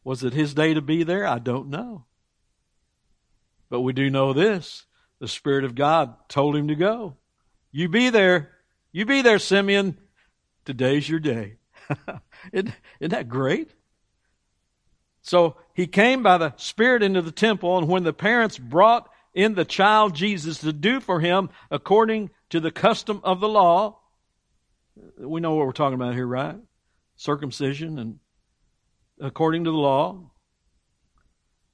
Was 0.03 0.23
it 0.23 0.33
his 0.33 0.53
day 0.53 0.73
to 0.73 0.81
be 0.81 1.03
there? 1.03 1.25
I 1.27 1.39
don't 1.39 1.69
know. 1.69 2.05
But 3.69 3.81
we 3.81 3.93
do 3.93 4.09
know 4.09 4.33
this. 4.33 4.85
The 5.19 5.27
Spirit 5.27 5.63
of 5.63 5.75
God 5.75 6.15
told 6.27 6.55
him 6.55 6.69
to 6.69 6.75
go. 6.75 7.17
You 7.71 7.88
be 7.88 8.09
there. 8.09 8.51
You 8.91 9.05
be 9.05 9.21
there, 9.21 9.39
Simeon. 9.39 9.97
Today's 10.65 11.07
your 11.07 11.19
day. 11.19 11.57
isn't, 12.51 12.73
isn't 12.99 13.11
that 13.11 13.29
great? 13.29 13.71
So 15.21 15.57
he 15.73 15.85
came 15.85 16.23
by 16.23 16.38
the 16.38 16.53
Spirit 16.57 17.03
into 17.03 17.21
the 17.21 17.31
temple, 17.31 17.77
and 17.77 17.88
when 17.88 18.03
the 18.03 18.13
parents 18.13 18.57
brought 18.57 19.09
in 19.33 19.53
the 19.53 19.65
child 19.65 20.15
Jesus 20.15 20.59
to 20.59 20.73
do 20.73 20.99
for 20.99 21.19
him 21.19 21.49
according 21.69 22.31
to 22.49 22.59
the 22.59 22.71
custom 22.71 23.21
of 23.23 23.39
the 23.39 23.47
law, 23.47 23.99
we 25.17 25.39
know 25.39 25.53
what 25.53 25.67
we're 25.67 25.71
talking 25.71 25.95
about 25.95 26.15
here, 26.15 26.25
right? 26.25 26.57
Circumcision 27.19 27.99
and 27.99 28.17
according 29.19 29.65
to 29.65 29.71
the 29.71 29.77
law. 29.77 30.31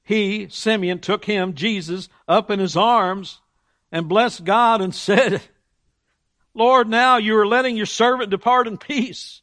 He, 0.02 0.50
Simeon, 0.50 1.00
took 1.00 1.26
him, 1.26 1.54
Jesus, 1.54 2.10
up 2.28 2.50
in 2.50 2.60
his 2.60 2.76
arms 2.76 3.42
and 3.92 4.10
blessed 4.10 4.44
God 4.44 4.82
and 4.82 4.94
said, 4.96 5.42
Lord, 6.56 6.90
now 6.90 7.18
you 7.18 7.38
are 7.38 7.46
letting 7.46 7.78
your 7.78 7.86
servant 7.86 8.32
depart 8.32 8.68
in 8.68 8.78
peace 8.78 9.42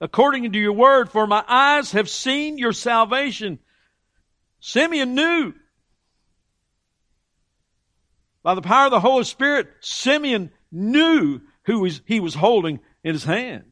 according 0.00 0.50
to 0.50 0.58
your 0.58 0.72
word, 0.72 1.10
for 1.10 1.26
my 1.26 1.44
eyes 1.46 1.92
have 1.92 2.08
seen 2.08 2.58
your 2.58 2.72
salvation. 2.72 3.60
Simeon 4.58 5.14
knew 5.14 5.52
by 8.42 8.54
the 8.54 8.62
power 8.62 8.86
of 8.86 8.90
the 8.90 9.00
Holy 9.00 9.24
Spirit, 9.24 9.68
Simeon 9.80 10.50
knew 10.72 11.40
who 11.64 11.88
he 12.04 12.18
was 12.18 12.34
holding 12.34 12.80
in 13.04 13.12
his 13.12 13.24
hand. 13.24 13.69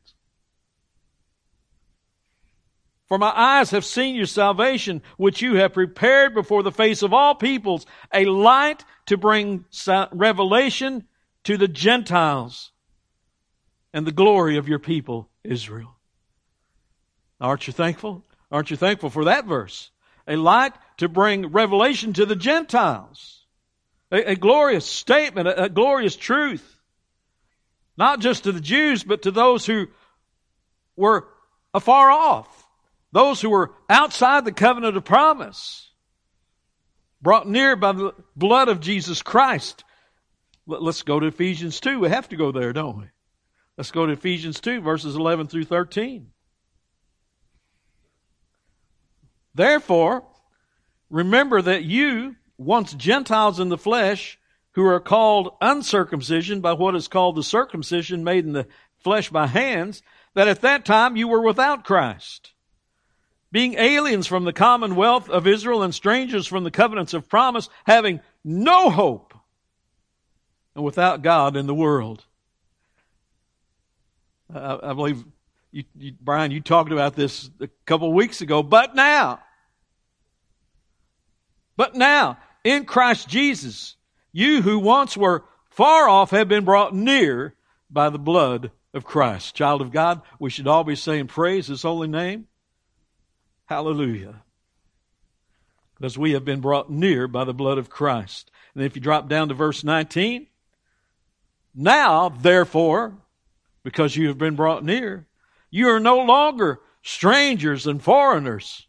For 3.08 3.16
my 3.16 3.32
eyes 3.34 3.70
have 3.70 3.86
seen 3.86 4.14
your 4.14 4.26
salvation, 4.26 5.02
which 5.16 5.40
you 5.40 5.54
have 5.54 5.72
prepared 5.72 6.34
before 6.34 6.62
the 6.62 6.70
face 6.70 7.02
of 7.02 7.14
all 7.14 7.34
peoples, 7.34 7.86
a 8.12 8.26
light 8.26 8.84
to 9.06 9.16
bring 9.16 9.64
revelation 10.12 11.04
to 11.44 11.56
the 11.56 11.68
Gentiles 11.68 12.70
and 13.94 14.06
the 14.06 14.12
glory 14.12 14.58
of 14.58 14.68
your 14.68 14.78
people, 14.78 15.30
Israel. 15.42 15.96
Aren't 17.40 17.66
you 17.66 17.72
thankful? 17.72 18.24
Aren't 18.52 18.70
you 18.70 18.76
thankful 18.76 19.08
for 19.08 19.24
that 19.24 19.46
verse? 19.46 19.90
A 20.26 20.36
light 20.36 20.74
to 20.98 21.08
bring 21.08 21.46
revelation 21.46 22.12
to 22.12 22.26
the 22.26 22.36
Gentiles. 22.36 23.46
A, 24.12 24.32
a 24.32 24.36
glorious 24.36 24.84
statement, 24.84 25.48
a, 25.48 25.64
a 25.64 25.68
glorious 25.70 26.14
truth. 26.14 26.78
Not 27.96 28.20
just 28.20 28.44
to 28.44 28.52
the 28.52 28.60
Jews, 28.60 29.02
but 29.02 29.22
to 29.22 29.30
those 29.30 29.64
who 29.64 29.86
were 30.94 31.26
afar 31.72 32.10
off 32.10 32.57
those 33.12 33.40
who 33.40 33.50
were 33.50 33.72
outside 33.88 34.44
the 34.44 34.52
covenant 34.52 34.96
of 34.96 35.04
promise, 35.04 35.90
brought 37.20 37.48
near 37.48 37.76
by 37.76 37.92
the 37.92 38.12
blood 38.36 38.68
of 38.68 38.80
Jesus 38.80 39.22
Christ. 39.22 39.84
Let's 40.66 41.02
go 41.02 41.18
to 41.18 41.26
Ephesians 41.26 41.80
2. 41.80 42.00
We 42.00 42.10
have 42.10 42.28
to 42.28 42.36
go 42.36 42.52
there, 42.52 42.72
don't 42.72 42.98
we? 42.98 43.04
Let's 43.76 43.90
go 43.90 44.06
to 44.06 44.12
Ephesians 44.12 44.60
2, 44.60 44.80
verses 44.80 45.16
11 45.16 45.46
through 45.46 45.64
13. 45.64 46.28
Therefore, 49.54 50.24
remember 51.10 51.62
that 51.62 51.84
you, 51.84 52.36
once 52.58 52.92
Gentiles 52.92 53.58
in 53.58 53.70
the 53.70 53.78
flesh, 53.78 54.38
who 54.72 54.84
are 54.84 55.00
called 55.00 55.54
uncircumcision 55.60 56.60
by 56.60 56.74
what 56.74 56.94
is 56.94 57.08
called 57.08 57.36
the 57.36 57.42
circumcision 57.42 58.22
made 58.22 58.44
in 58.44 58.52
the 58.52 58.68
flesh 58.98 59.30
by 59.30 59.46
hands, 59.46 60.02
that 60.34 60.46
at 60.46 60.60
that 60.60 60.84
time 60.84 61.16
you 61.16 61.26
were 61.26 61.40
without 61.40 61.84
Christ 61.84 62.52
being 63.50 63.74
aliens 63.74 64.26
from 64.26 64.44
the 64.44 64.52
commonwealth 64.52 65.28
of 65.30 65.46
Israel 65.46 65.82
and 65.82 65.94
strangers 65.94 66.46
from 66.46 66.64
the 66.64 66.70
covenants 66.70 67.14
of 67.14 67.28
promise, 67.28 67.68
having 67.84 68.20
no 68.44 68.90
hope 68.90 69.34
and 70.74 70.84
without 70.84 71.22
God 71.22 71.56
in 71.56 71.66
the 71.66 71.74
world. 71.74 72.24
I, 74.54 74.94
believe, 74.94 75.24
you, 75.72 75.84
you, 75.96 76.12
Brian, 76.20 76.50
you 76.50 76.60
talked 76.60 76.92
about 76.92 77.14
this 77.14 77.50
a 77.60 77.68
couple 77.84 78.08
of 78.08 78.14
weeks 78.14 78.40
ago, 78.40 78.62
but 78.62 78.94
now, 78.94 79.40
but 81.76 81.94
now, 81.94 82.38
in 82.64 82.84
Christ 82.84 83.28
Jesus, 83.28 83.96
you 84.32 84.62
who 84.62 84.78
once 84.78 85.16
were 85.16 85.44
far 85.70 86.08
off 86.08 86.30
have 86.30 86.48
been 86.48 86.64
brought 86.64 86.94
near 86.94 87.54
by 87.90 88.10
the 88.10 88.18
blood 88.18 88.70
of 88.94 89.04
Christ. 89.04 89.54
Child 89.54 89.80
of 89.80 89.92
God, 89.92 90.22
we 90.38 90.50
should 90.50 90.66
all 90.66 90.84
be 90.84 90.96
saying 90.96 91.26
praise 91.26 91.66
His 91.66 91.82
holy 91.82 92.08
name. 92.08 92.46
Hallelujah. 93.68 94.42
Because 95.96 96.16
we 96.16 96.32
have 96.32 96.44
been 96.44 96.60
brought 96.60 96.90
near 96.90 97.28
by 97.28 97.44
the 97.44 97.52
blood 97.52 97.76
of 97.76 97.90
Christ. 97.90 98.50
And 98.74 98.82
if 98.82 98.96
you 98.96 99.02
drop 99.02 99.28
down 99.28 99.48
to 99.48 99.54
verse 99.54 99.84
19, 99.84 100.46
now, 101.74 102.30
therefore, 102.30 103.18
because 103.82 104.16
you 104.16 104.28
have 104.28 104.38
been 104.38 104.56
brought 104.56 104.84
near, 104.84 105.26
you 105.70 105.88
are 105.88 106.00
no 106.00 106.18
longer 106.18 106.80
strangers 107.02 107.86
and 107.86 108.02
foreigners, 108.02 108.86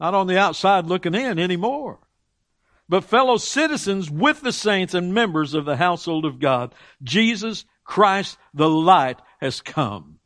not 0.00 0.14
on 0.14 0.26
the 0.26 0.38
outside 0.38 0.86
looking 0.86 1.14
in 1.14 1.38
anymore, 1.38 2.00
but 2.88 3.04
fellow 3.04 3.36
citizens 3.36 4.10
with 4.10 4.40
the 4.40 4.52
saints 4.52 4.92
and 4.92 5.14
members 5.14 5.54
of 5.54 5.64
the 5.64 5.76
household 5.76 6.24
of 6.24 6.40
God. 6.40 6.74
Jesus 7.00 7.64
Christ, 7.84 8.36
the 8.52 8.68
light, 8.68 9.20
has 9.40 9.60
come 9.60 10.18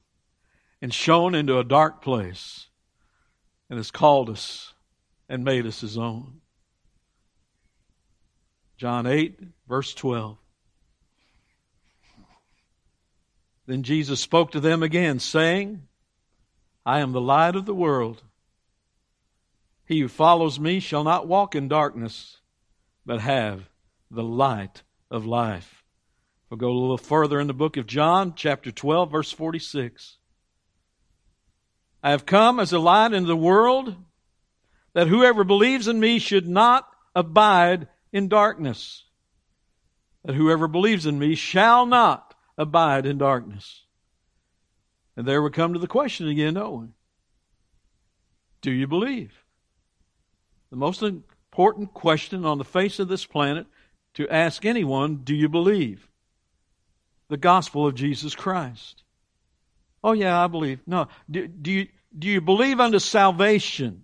and 0.81 0.93
shone 0.93 1.35
into 1.35 1.59
a 1.59 1.65
dark 1.65 2.01
place 2.01 2.69
and 3.69 3.79
has 3.79 3.91
called 3.91 4.31
us 4.31 4.75
and 5.29 5.45
made 5.45 5.67
us 5.67 5.81
his 5.81 5.97
own. 5.97 6.41
John 8.77 9.07
8, 9.07 9.39
verse 9.69 9.95
12. 9.95 10.37
Then 13.67 13.83
Jesus 13.83 14.21
spoke 14.21 14.51
to 14.53 14.61
them 14.61 14.83
again, 14.83 15.19
saying, 15.19 15.83
I 16.85 17.01
am 17.01 17.13
the 17.13 17.21
light 17.21 17.57
of 17.57 17.65
the 17.65 17.75
world. 17.75 18.23
He 19.87 20.01
who 20.01 20.09
follows 20.09 20.61
me 20.61 20.81
shall 20.81 21.05
not 21.05 21.27
walk 21.27 21.55
in 21.55 21.69
darkness, 21.69 22.41
but 23.07 23.21
have 23.21 23.69
the 24.11 24.23
light 24.23 24.83
of 25.11 25.25
life. 25.25 25.83
We'll 26.51 26.59
go 26.59 26.71
a 26.71 26.79
little 26.79 26.99
further 26.99 27.41
in 27.41 27.47
the 27.47 27.55
book 27.55 27.77
of 27.77 27.87
John, 27.87 28.35
chapter 28.37 28.71
12, 28.71 29.11
verse 29.11 29.33
46. 29.33 30.19
I 32.05 32.11
have 32.11 32.27
come 32.27 32.61
as 32.61 32.71
a 32.71 32.79
light 32.79 33.15
into 33.15 33.29
the 33.29 33.35
world, 33.35 33.97
that 34.93 35.09
whoever 35.09 35.43
believes 35.43 35.89
in 35.89 35.99
me 35.99 36.19
should 36.19 36.47
not 36.47 36.87
abide 37.15 37.89
in 38.13 38.29
darkness. 38.29 39.05
That 40.23 40.35
whoever 40.35 40.69
believes 40.69 41.07
in 41.07 41.19
me 41.19 41.35
shall 41.35 41.87
not 41.87 42.35
abide 42.59 43.07
in 43.07 43.17
darkness. 43.17 43.85
And 45.17 45.27
there 45.27 45.41
we 45.41 45.49
come 45.49 45.73
to 45.73 45.79
the 45.79 45.87
question 45.87 46.29
again, 46.29 46.55
we? 46.79 46.89
Do 48.61 48.71
you 48.71 48.87
believe? 48.87 49.33
The 50.69 50.77
most 50.77 51.03
important 51.03 51.95
question 51.95 52.45
on 52.45 52.59
the 52.59 52.65
face 52.65 52.99
of 52.99 53.09
this 53.09 53.25
planet 53.25 53.67
to 54.15 54.29
ask 54.29 54.67
anyone, 54.67 55.23
do 55.25 55.35
you 55.35 55.49
believe? 55.49 56.07
The 57.29 57.39
gospel 57.39 57.87
of 57.87 57.95
Jesus 57.95 58.35
Christ. 58.35 59.04
Oh 60.05 60.13
yeah, 60.13 60.39
I 60.39 60.47
believe. 60.49 60.81
No. 60.87 61.09
Do, 61.31 61.49
do 61.49 61.73
you, 61.73 61.89
do 62.17 62.29
you 62.29 62.43
believe 62.43 62.79
unto 62.79 62.99
salvation 62.99 64.03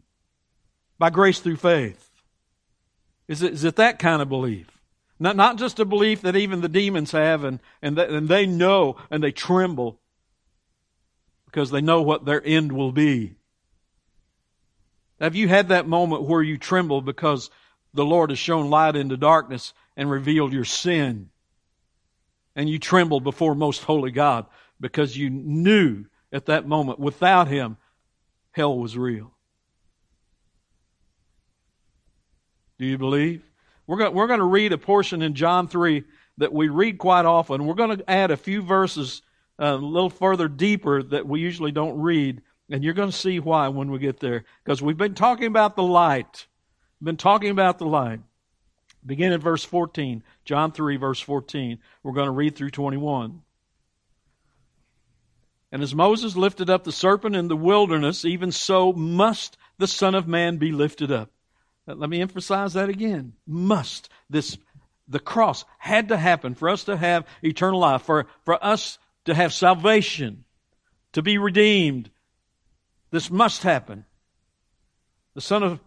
by 0.98 1.10
grace 1.10 1.40
through 1.40 1.56
faith? 1.56 2.10
Is 3.28 3.42
it, 3.42 3.52
is 3.52 3.64
it 3.64 3.76
that 3.76 3.98
kind 3.98 4.22
of 4.22 4.30
belief? 4.30 4.66
Not, 5.20 5.36
not 5.36 5.58
just 5.58 5.78
a 5.78 5.84
belief 5.84 6.22
that 6.22 6.36
even 6.36 6.62
the 6.62 6.70
demons 6.70 7.12
have 7.12 7.44
and, 7.44 7.60
and, 7.82 7.98
that, 7.98 8.08
and 8.08 8.28
they 8.28 8.46
know 8.46 8.96
and 9.10 9.22
they 9.22 9.30
tremble 9.30 10.00
because 11.44 11.70
they 11.70 11.82
know 11.82 12.00
what 12.00 12.24
their 12.24 12.42
end 12.42 12.72
will 12.72 12.92
be. 12.92 13.34
Have 15.20 15.36
you 15.36 15.48
had 15.48 15.68
that 15.68 15.86
moment 15.86 16.22
where 16.22 16.42
you 16.42 16.56
tremble 16.56 17.02
because 17.02 17.50
the 17.92 18.06
Lord 18.06 18.30
has 18.30 18.38
shone 18.38 18.70
light 18.70 18.96
into 18.96 19.18
darkness 19.18 19.74
and 19.98 20.10
revealed 20.10 20.54
your 20.54 20.64
sin? 20.64 21.28
And 22.56 22.70
you 22.70 22.78
trembled 22.78 23.22
before 23.22 23.54
most 23.54 23.84
holy 23.84 24.10
God 24.10 24.46
because 24.80 25.16
you 25.16 25.30
knew 25.30 26.06
at 26.32 26.46
that 26.46 26.66
moment 26.66 26.98
without 26.98 27.48
Him, 27.48 27.76
hell 28.52 28.78
was 28.78 28.96
real. 28.96 29.32
Do 32.78 32.86
you 32.86 32.96
believe? 32.96 33.42
We're 33.86 33.98
going, 33.98 34.14
we're 34.14 34.26
to 34.28 34.42
read 34.44 34.72
a 34.72 34.78
portion 34.78 35.20
in 35.20 35.34
John 35.34 35.68
3 35.68 36.04
that 36.38 36.52
we 36.52 36.68
read 36.68 36.96
quite 36.96 37.26
often. 37.26 37.66
We're 37.66 37.74
going 37.74 37.98
to 37.98 38.10
add 38.10 38.30
a 38.30 38.36
few 38.36 38.62
verses 38.62 39.20
uh, 39.60 39.74
a 39.74 39.76
little 39.76 40.08
further 40.08 40.48
deeper 40.48 41.02
that 41.02 41.26
we 41.26 41.40
usually 41.40 41.72
don't 41.72 42.00
read. 42.00 42.40
And 42.70 42.82
you're 42.82 42.94
going 42.94 43.10
to 43.10 43.16
see 43.16 43.40
why 43.40 43.68
when 43.68 43.90
we 43.90 43.98
get 43.98 44.20
there. 44.20 44.44
Because 44.64 44.80
we've 44.80 44.96
been 44.96 45.14
talking 45.14 45.46
about 45.46 45.76
the 45.76 45.82
light. 45.82 46.46
We've 47.00 47.06
been 47.06 47.16
talking 47.16 47.50
about 47.50 47.78
the 47.78 47.86
light. 47.86 48.20
Begin 49.04 49.32
at 49.32 49.40
verse 49.40 49.64
14. 49.64 50.22
John 50.44 50.72
3, 50.72 50.96
verse 50.96 51.20
14. 51.20 51.78
We're 52.02 52.12
going 52.12 52.26
to 52.26 52.32
read 52.32 52.56
through 52.56 52.70
21. 52.70 53.42
And 55.72 55.82
as 55.82 55.94
Moses 55.94 56.36
lifted 56.36 56.68
up 56.68 56.84
the 56.84 56.92
serpent 56.92 57.36
in 57.36 57.48
the 57.48 57.56
wilderness, 57.56 58.24
even 58.24 58.50
so 58.50 58.92
must 58.92 59.56
the 59.78 59.86
Son 59.86 60.14
of 60.14 60.26
Man 60.26 60.56
be 60.56 60.72
lifted 60.72 61.12
up. 61.12 61.30
Let 61.86 62.10
me 62.10 62.20
emphasize 62.20 62.74
that 62.74 62.88
again. 62.88 63.34
Must. 63.46 64.08
This, 64.28 64.58
the 65.08 65.18
cross 65.18 65.64
had 65.78 66.08
to 66.08 66.16
happen 66.16 66.54
for 66.54 66.68
us 66.68 66.84
to 66.84 66.96
have 66.96 67.26
eternal 67.42 67.80
life, 67.80 68.02
for, 68.02 68.26
for 68.44 68.62
us 68.64 68.98
to 69.24 69.34
have 69.34 69.52
salvation, 69.52 70.44
to 71.12 71.22
be 71.22 71.38
redeemed. 71.38 72.10
This 73.10 73.30
must 73.30 73.62
happen. 73.62 74.04
The 75.34 75.40
Son 75.40 75.62
of, 75.62 75.80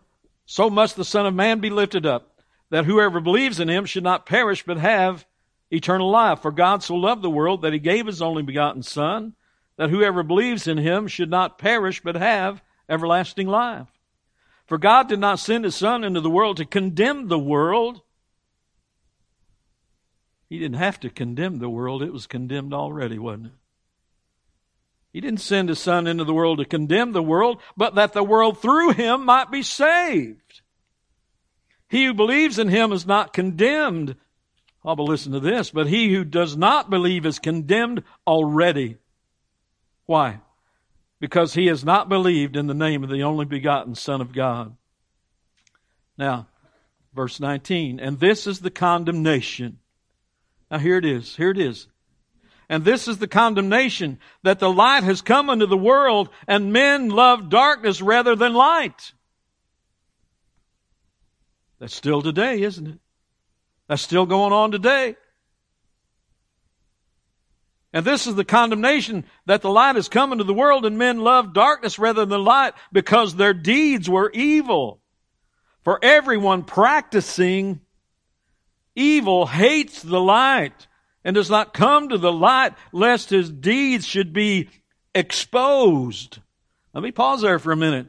so 0.45 0.69
must 0.69 0.95
the 0.95 1.05
Son 1.05 1.25
of 1.25 1.33
Man 1.33 1.59
be 1.59 1.69
lifted 1.69 2.05
up, 2.05 2.41
that 2.69 2.85
whoever 2.85 3.19
believes 3.19 3.59
in 3.59 3.69
him 3.69 3.85
should 3.85 4.03
not 4.03 4.25
perish, 4.25 4.63
but 4.65 4.77
have 4.77 5.25
eternal 5.71 6.09
life. 6.09 6.41
For 6.41 6.51
God 6.51 6.83
so 6.83 6.95
loved 6.95 7.21
the 7.21 7.29
world 7.29 7.61
that 7.61 7.73
he 7.73 7.79
gave 7.79 8.07
his 8.07 8.21
only 8.21 8.43
begotten 8.43 8.83
Son, 8.83 9.33
that 9.77 9.89
whoever 9.89 10.23
believes 10.23 10.67
in 10.67 10.77
him 10.77 11.07
should 11.07 11.29
not 11.29 11.57
perish, 11.57 12.01
but 12.01 12.15
have 12.15 12.61
everlasting 12.87 13.47
life. 13.47 13.87
For 14.65 14.77
God 14.77 15.09
did 15.09 15.19
not 15.19 15.39
send 15.39 15.65
his 15.65 15.75
Son 15.75 16.03
into 16.03 16.21
the 16.21 16.29
world 16.29 16.57
to 16.57 16.65
condemn 16.65 17.27
the 17.27 17.39
world, 17.39 18.01
he 20.53 20.59
didn't 20.59 20.77
have 20.77 20.99
to 20.99 21.09
condemn 21.09 21.57
the 21.57 21.67
world. 21.67 22.03
It 22.03 22.13
was 22.13 22.27
condemned 22.27 22.75
already, 22.75 23.17
wasn't 23.17 23.47
it? 23.47 23.51
He 25.11 25.19
didn't 25.19 25.41
send 25.41 25.69
his 25.69 25.79
son 25.79 26.05
into 26.05 26.25
the 26.25 26.33
world 26.33 26.59
to 26.59 26.65
condemn 26.65 27.11
the 27.11 27.23
world, 27.23 27.59
but 27.75 27.95
that 27.95 28.13
the 28.13 28.23
world 28.23 28.61
through 28.61 28.91
him 28.91 29.25
might 29.25 29.49
be 29.49 29.63
saved. 29.63 30.61
He 31.89 32.05
who 32.05 32.13
believes 32.13 32.59
in 32.59 32.67
him 32.67 32.91
is 32.91 33.07
not 33.07 33.33
condemned. 33.33 34.15
Oh, 34.85 34.95
but 34.95 35.03
listen 35.03 35.31
to 35.31 35.39
this. 35.39 35.71
But 35.71 35.87
he 35.87 36.13
who 36.13 36.23
does 36.23 36.55
not 36.55 36.87
believe 36.87 37.25
is 37.25 37.39
condemned 37.39 38.03
already. 38.27 38.97
Why? 40.05 40.39
Because 41.19 41.53
he 41.53 41.67
has 41.67 41.85
not 41.85 42.09
believed 42.09 42.55
in 42.55 42.67
the 42.67 42.73
name 42.73 43.03
of 43.03 43.09
the 43.09 43.23
only 43.23 43.45
begotten 43.45 43.95
Son 43.95 44.21
of 44.21 44.33
God. 44.33 44.75
Now, 46.17 46.47
verse 47.13 47.39
19. 47.39 47.99
And 47.99 48.19
this 48.19 48.45
is 48.45 48.59
the 48.59 48.71
condemnation 48.71 49.79
now 50.73 50.79
here 50.79 50.97
it 50.97 51.05
is. 51.05 51.35
Here 51.35 51.51
it 51.51 51.59
is. 51.59 51.87
And 52.67 52.83
this 52.83 53.07
is 53.07 53.19
the 53.19 53.27
condemnation 53.27 54.17
that 54.41 54.57
the 54.57 54.71
light 54.71 55.03
has 55.03 55.21
come 55.21 55.51
into 55.51 55.67
the 55.67 55.77
world 55.77 56.29
and 56.47 56.73
men 56.73 57.09
love 57.09 57.47
darkness 57.47 58.01
rather 58.01 58.35
than 58.35 58.55
light. 58.55 59.13
That's 61.77 61.93
still 61.93 62.23
today, 62.23 62.63
isn't 62.63 62.87
it? 62.87 62.99
That's 63.87 64.01
still 64.01 64.25
going 64.25 64.51
on 64.51 64.71
today. 64.71 65.15
And 67.93 68.03
this 68.03 68.25
is 68.25 68.35
the 68.35 68.43
condemnation 68.43 69.23
that 69.45 69.61
the 69.61 69.69
light 69.69 69.95
has 69.95 70.09
come 70.09 70.31
into 70.31 70.43
the 70.43 70.53
world 70.53 70.85
and 70.85 70.97
men 70.97 71.19
love 71.19 71.53
darkness 71.53 71.99
rather 71.99 72.25
than 72.25 72.43
light 72.43 72.73
because 72.91 73.35
their 73.35 73.53
deeds 73.53 74.09
were 74.09 74.31
evil. 74.33 74.99
For 75.83 75.99
everyone 76.01 76.63
practicing 76.63 77.81
Evil 78.95 79.45
hates 79.45 80.01
the 80.01 80.21
light 80.21 80.87
and 81.23 81.33
does 81.33 81.49
not 81.49 81.73
come 81.73 82.09
to 82.09 82.17
the 82.17 82.31
light 82.31 82.73
lest 82.91 83.29
his 83.29 83.49
deeds 83.49 84.05
should 84.05 84.33
be 84.33 84.69
exposed. 85.15 86.39
Let 86.93 87.03
me 87.03 87.11
pause 87.11 87.41
there 87.41 87.59
for 87.59 87.71
a 87.71 87.77
minute. 87.77 88.07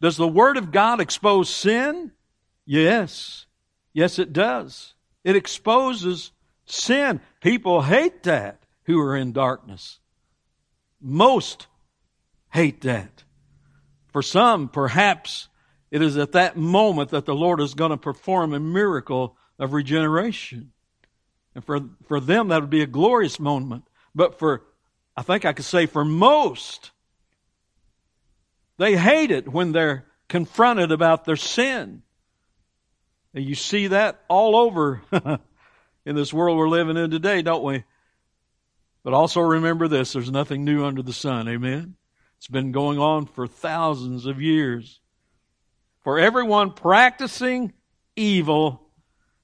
Does 0.00 0.16
the 0.16 0.28
Word 0.28 0.56
of 0.56 0.72
God 0.72 1.00
expose 1.00 1.48
sin? 1.48 2.10
Yes. 2.66 3.46
Yes, 3.92 4.18
it 4.18 4.32
does. 4.32 4.94
It 5.22 5.36
exposes 5.36 6.32
sin. 6.66 7.20
People 7.40 7.82
hate 7.82 8.24
that 8.24 8.63
who 8.84 9.00
are 9.00 9.16
in 9.16 9.32
darkness. 9.32 9.98
Most 11.00 11.66
hate 12.50 12.82
that. 12.82 13.24
For 14.12 14.22
some, 14.22 14.68
perhaps 14.68 15.48
it 15.90 16.02
is 16.02 16.16
at 16.16 16.32
that 16.32 16.56
moment 16.56 17.10
that 17.10 17.26
the 17.26 17.34
Lord 17.34 17.60
is 17.60 17.74
going 17.74 17.90
to 17.90 17.96
perform 17.96 18.52
a 18.52 18.60
miracle 18.60 19.36
of 19.58 19.72
regeneration. 19.72 20.72
And 21.54 21.64
for, 21.64 21.80
for 22.06 22.20
them, 22.20 22.48
that 22.48 22.60
would 22.60 22.70
be 22.70 22.82
a 22.82 22.86
glorious 22.86 23.38
moment. 23.38 23.84
But 24.14 24.38
for, 24.38 24.62
I 25.16 25.22
think 25.22 25.44
I 25.44 25.52
could 25.52 25.64
say 25.64 25.86
for 25.86 26.04
most, 26.04 26.90
they 28.76 28.96
hate 28.96 29.30
it 29.30 29.48
when 29.48 29.72
they're 29.72 30.06
confronted 30.28 30.90
about 30.90 31.24
their 31.24 31.36
sin. 31.36 32.02
And 33.34 33.44
you 33.44 33.54
see 33.54 33.88
that 33.88 34.20
all 34.28 34.56
over 34.56 35.02
in 36.06 36.14
this 36.14 36.32
world 36.32 36.58
we're 36.58 36.68
living 36.68 36.96
in 36.96 37.10
today, 37.10 37.42
don't 37.42 37.64
we? 37.64 37.84
But 39.04 39.12
also 39.12 39.40
remember 39.40 39.86
this 39.86 40.12
there's 40.12 40.30
nothing 40.30 40.64
new 40.64 40.84
under 40.84 41.02
the 41.02 41.12
sun. 41.12 41.46
Amen? 41.48 41.94
It's 42.38 42.48
been 42.48 42.72
going 42.72 42.98
on 42.98 43.26
for 43.26 43.46
thousands 43.46 44.26
of 44.26 44.42
years. 44.42 45.00
For 46.02 46.18
everyone 46.18 46.72
practicing 46.72 47.72
evil, 48.16 48.88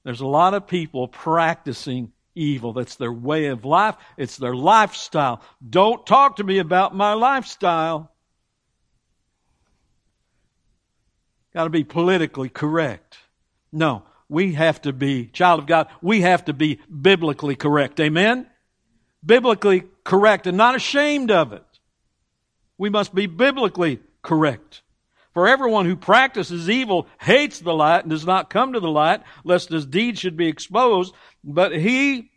there's 0.02 0.20
a 0.20 0.26
lot 0.26 0.54
of 0.54 0.66
people 0.66 1.08
practicing 1.08 2.12
evil. 2.34 2.72
That's 2.72 2.96
their 2.96 3.12
way 3.12 3.46
of 3.46 3.64
life. 3.64 3.96
It's 4.16 4.36
their 4.36 4.54
lifestyle. 4.54 5.42
Don't 5.66 6.06
talk 6.06 6.36
to 6.36 6.44
me 6.44 6.58
about 6.58 6.94
my 6.94 7.12
lifestyle. 7.14 8.12
Got 11.54 11.64
to 11.64 11.70
be 11.70 11.84
politically 11.84 12.48
correct. 12.48 13.18
No, 13.72 14.04
we 14.28 14.54
have 14.54 14.82
to 14.82 14.92
be, 14.92 15.26
child 15.26 15.60
of 15.60 15.66
God, 15.66 15.88
we 16.00 16.20
have 16.20 16.44
to 16.46 16.52
be 16.52 16.80
biblically 16.90 17.56
correct. 17.56 17.98
Amen? 18.00 18.49
Biblically 19.24 19.84
correct 20.04 20.46
and 20.46 20.56
not 20.56 20.74
ashamed 20.74 21.30
of 21.30 21.52
it. 21.52 21.64
We 22.78 22.88
must 22.88 23.14
be 23.14 23.26
biblically 23.26 24.00
correct. 24.22 24.82
For 25.32 25.46
everyone 25.46 25.86
who 25.86 25.96
practices 25.96 26.68
evil 26.68 27.06
hates 27.20 27.60
the 27.60 27.74
light 27.74 28.02
and 28.02 28.10
does 28.10 28.26
not 28.26 28.50
come 28.50 28.72
to 28.72 28.80
the 28.80 28.90
light, 28.90 29.22
lest 29.44 29.68
his 29.68 29.86
deeds 29.86 30.18
should 30.18 30.36
be 30.36 30.48
exposed. 30.48 31.14
But 31.44 31.72
he 31.72 32.30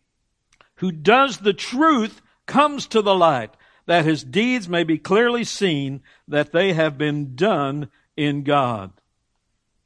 who 0.76 0.92
does 0.92 1.38
the 1.38 1.54
truth 1.54 2.22
comes 2.46 2.88
to 2.88 3.02
the 3.02 3.16
light, 3.16 3.52
that 3.86 4.06
his 4.06 4.24
deeds 4.24 4.68
may 4.70 4.84
be 4.84 4.98
clearly 4.98 5.44
seen 5.44 6.02
that 6.28 6.52
they 6.52 6.74
have 6.74 6.98
been 6.98 7.36
done 7.36 7.90
in 8.16 8.44
God. 8.44 8.92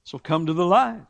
So 0.04 0.18
come 0.18 0.46
to 0.48 0.54
the 0.54 0.66
light. 0.66 1.06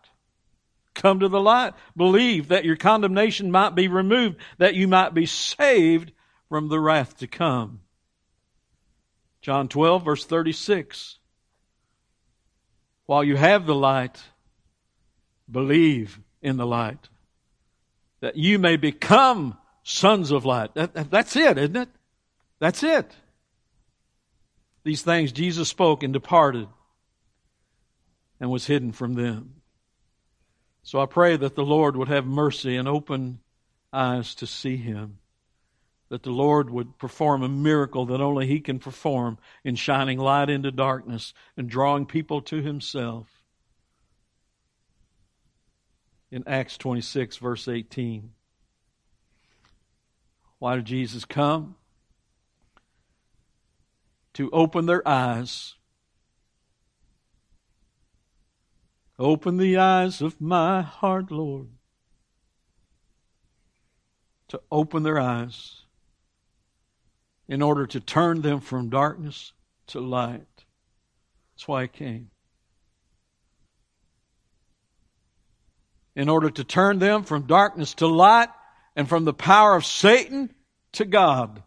Come 0.98 1.22
to 1.22 1.30
the 1.30 1.40
light. 1.40 1.74
Believe 1.96 2.50
that 2.50 2.66
your 2.66 2.76
condemnation 2.76 3.52
might 3.52 3.76
be 3.76 3.88
removed, 3.88 4.38
that 4.58 4.76
you 4.76 4.88
might 4.88 5.14
be 5.14 5.26
saved 5.26 6.12
from 6.50 6.68
the 6.68 6.80
wrath 6.80 7.18
to 7.18 7.28
come. 7.28 7.82
John 9.42 9.68
12, 9.68 10.04
verse 10.04 10.26
36 10.26 11.20
while 13.08 13.24
you 13.24 13.38
have 13.38 13.66
the 13.66 13.74
light, 13.74 14.22
believe 15.50 16.20
in 16.42 16.58
the 16.58 16.66
light, 16.66 17.10
that 18.20 18.36
you 18.36 18.60
may 18.60 18.76
become 18.76 19.58
sons 19.84 20.32
of 20.32 20.46
light. 20.46 20.76
That, 20.76 21.10
that's 21.10 21.36
it, 21.38 21.58
isn't 21.58 21.78
it? 21.78 21.90
That's 22.60 22.84
it. 22.84 23.10
These 24.84 25.04
things 25.04 25.32
Jesus 25.32 25.70
spoke 25.70 26.04
and 26.04 26.12
departed 26.12 26.68
and 28.42 28.52
was 28.52 28.68
hidden 28.68 28.92
from 28.92 29.14
them. 29.14 29.57
So 30.88 31.02
I 31.02 31.06
pray 31.06 31.36
that 31.36 31.56
the 31.56 31.66
Lord 31.66 31.98
would 31.98 32.08
have 32.08 32.26
mercy 32.26 32.78
and 32.78 32.88
open 32.88 33.40
eyes 33.92 34.34
to 34.36 34.48
see 34.48 34.78
him 34.78 35.20
that 36.10 36.24
the 36.24 36.32
Lord 36.32 36.70
would 36.70 36.98
perform 36.98 37.44
a 37.44 37.50
miracle 37.50 38.06
that 38.06 38.22
only 38.22 38.48
He 38.48 38.60
can 38.60 38.80
perform 38.80 39.38
in 39.64 39.76
shining 39.76 40.18
light 40.18 40.50
into 40.50 40.72
darkness 40.72 41.34
and 41.58 41.70
drawing 41.70 42.06
people 42.06 42.42
to 42.44 42.62
Himself. 42.62 43.28
In 46.32 46.46
Acts 46.48 46.78
26, 46.78 47.38
verse 47.38 47.68
18. 47.68 48.32
Why 50.60 50.76
did 50.76 50.86
Jesus 50.86 51.26
come? 51.26 51.76
To 54.36 54.50
open 54.52 54.86
their 54.86 55.06
eyes. 55.08 55.76
Open 59.20 59.58
the 59.58 59.78
eyes 59.78 60.22
of 60.22 60.40
my 60.40 60.82
heart, 60.82 61.32
Lord. 61.32 61.70
To 64.50 64.62
open 64.72 65.04
their 65.04 65.20
eyes 65.20 65.82
in 67.48 67.62
order 67.62 67.88
to 67.88 68.00
turn 68.00 68.42
them 68.42 68.60
from 68.60 68.90
darkness 68.90 69.54
to 69.88 70.00
light. 70.00 70.46
That's 71.54 71.68
why 71.68 71.84
I 71.84 71.88
came. 71.88 72.30
In 76.16 76.30
order 76.30 76.50
to 76.50 76.64
turn 76.64 77.00
them 77.00 77.24
from 77.24 77.44
darkness 77.44 77.96
to 77.96 78.08
light 78.08 78.50
and 78.96 79.08
from 79.08 79.26
the 79.26 79.34
power 79.34 79.76
of 79.76 79.86
Satan 79.86 80.54
to 80.94 81.06
God. 81.06 81.64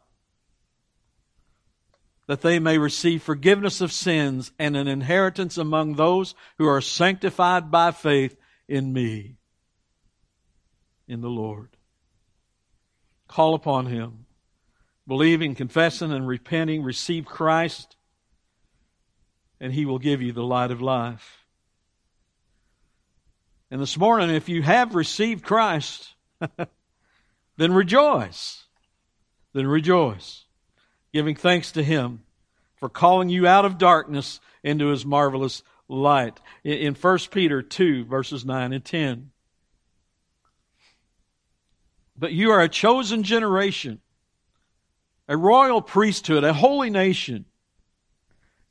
That 2.30 2.42
they 2.42 2.60
may 2.60 2.78
receive 2.78 3.24
forgiveness 3.24 3.80
of 3.80 3.90
sins 3.90 4.52
and 4.56 4.76
an 4.76 4.86
inheritance 4.86 5.58
among 5.58 5.94
those 5.94 6.36
who 6.58 6.68
are 6.68 6.80
sanctified 6.80 7.72
by 7.72 7.90
faith 7.90 8.36
in 8.68 8.92
me, 8.92 9.34
in 11.08 11.22
the 11.22 11.28
Lord. 11.28 11.70
Call 13.26 13.56
upon 13.56 13.86
him 13.86 14.26
believing, 15.10 15.56
confessing, 15.56 16.12
and 16.12 16.28
repenting, 16.28 16.84
receive 16.84 17.24
Christ, 17.24 17.96
and 19.58 19.72
He 19.72 19.84
will 19.84 19.98
give 19.98 20.22
you 20.22 20.30
the 20.30 20.44
light 20.44 20.70
of 20.70 20.80
life. 20.80 21.44
And 23.72 23.80
this 23.80 23.98
morning, 23.98 24.30
if 24.30 24.48
you 24.48 24.62
have 24.62 24.94
received 24.94 25.42
Christ, 25.42 26.14
then 27.56 27.72
rejoice. 27.72 28.66
Then 29.52 29.66
rejoice, 29.66 30.44
giving 31.12 31.34
thanks 31.34 31.72
to 31.72 31.82
Him 31.82 32.22
for 32.76 32.88
calling 32.88 33.28
you 33.28 33.46
out 33.46 33.64
of 33.64 33.78
darkness 33.78 34.40
into 34.62 34.88
His 34.88 35.04
marvelous 35.04 35.62
light. 35.88 36.40
In 36.64 36.94
1 36.94 37.18
Peter 37.30 37.62
2, 37.62 38.04
verses 38.04 38.44
9 38.44 38.72
and 38.72 38.84
10. 38.84 39.30
But 42.16 42.32
you 42.32 42.50
are 42.50 42.60
a 42.60 42.68
chosen 42.68 43.22
generation 43.22 44.00
a 45.30 45.36
royal 45.36 45.80
priesthood, 45.80 46.42
a 46.42 46.52
holy 46.52 46.90
nation, 46.90 47.44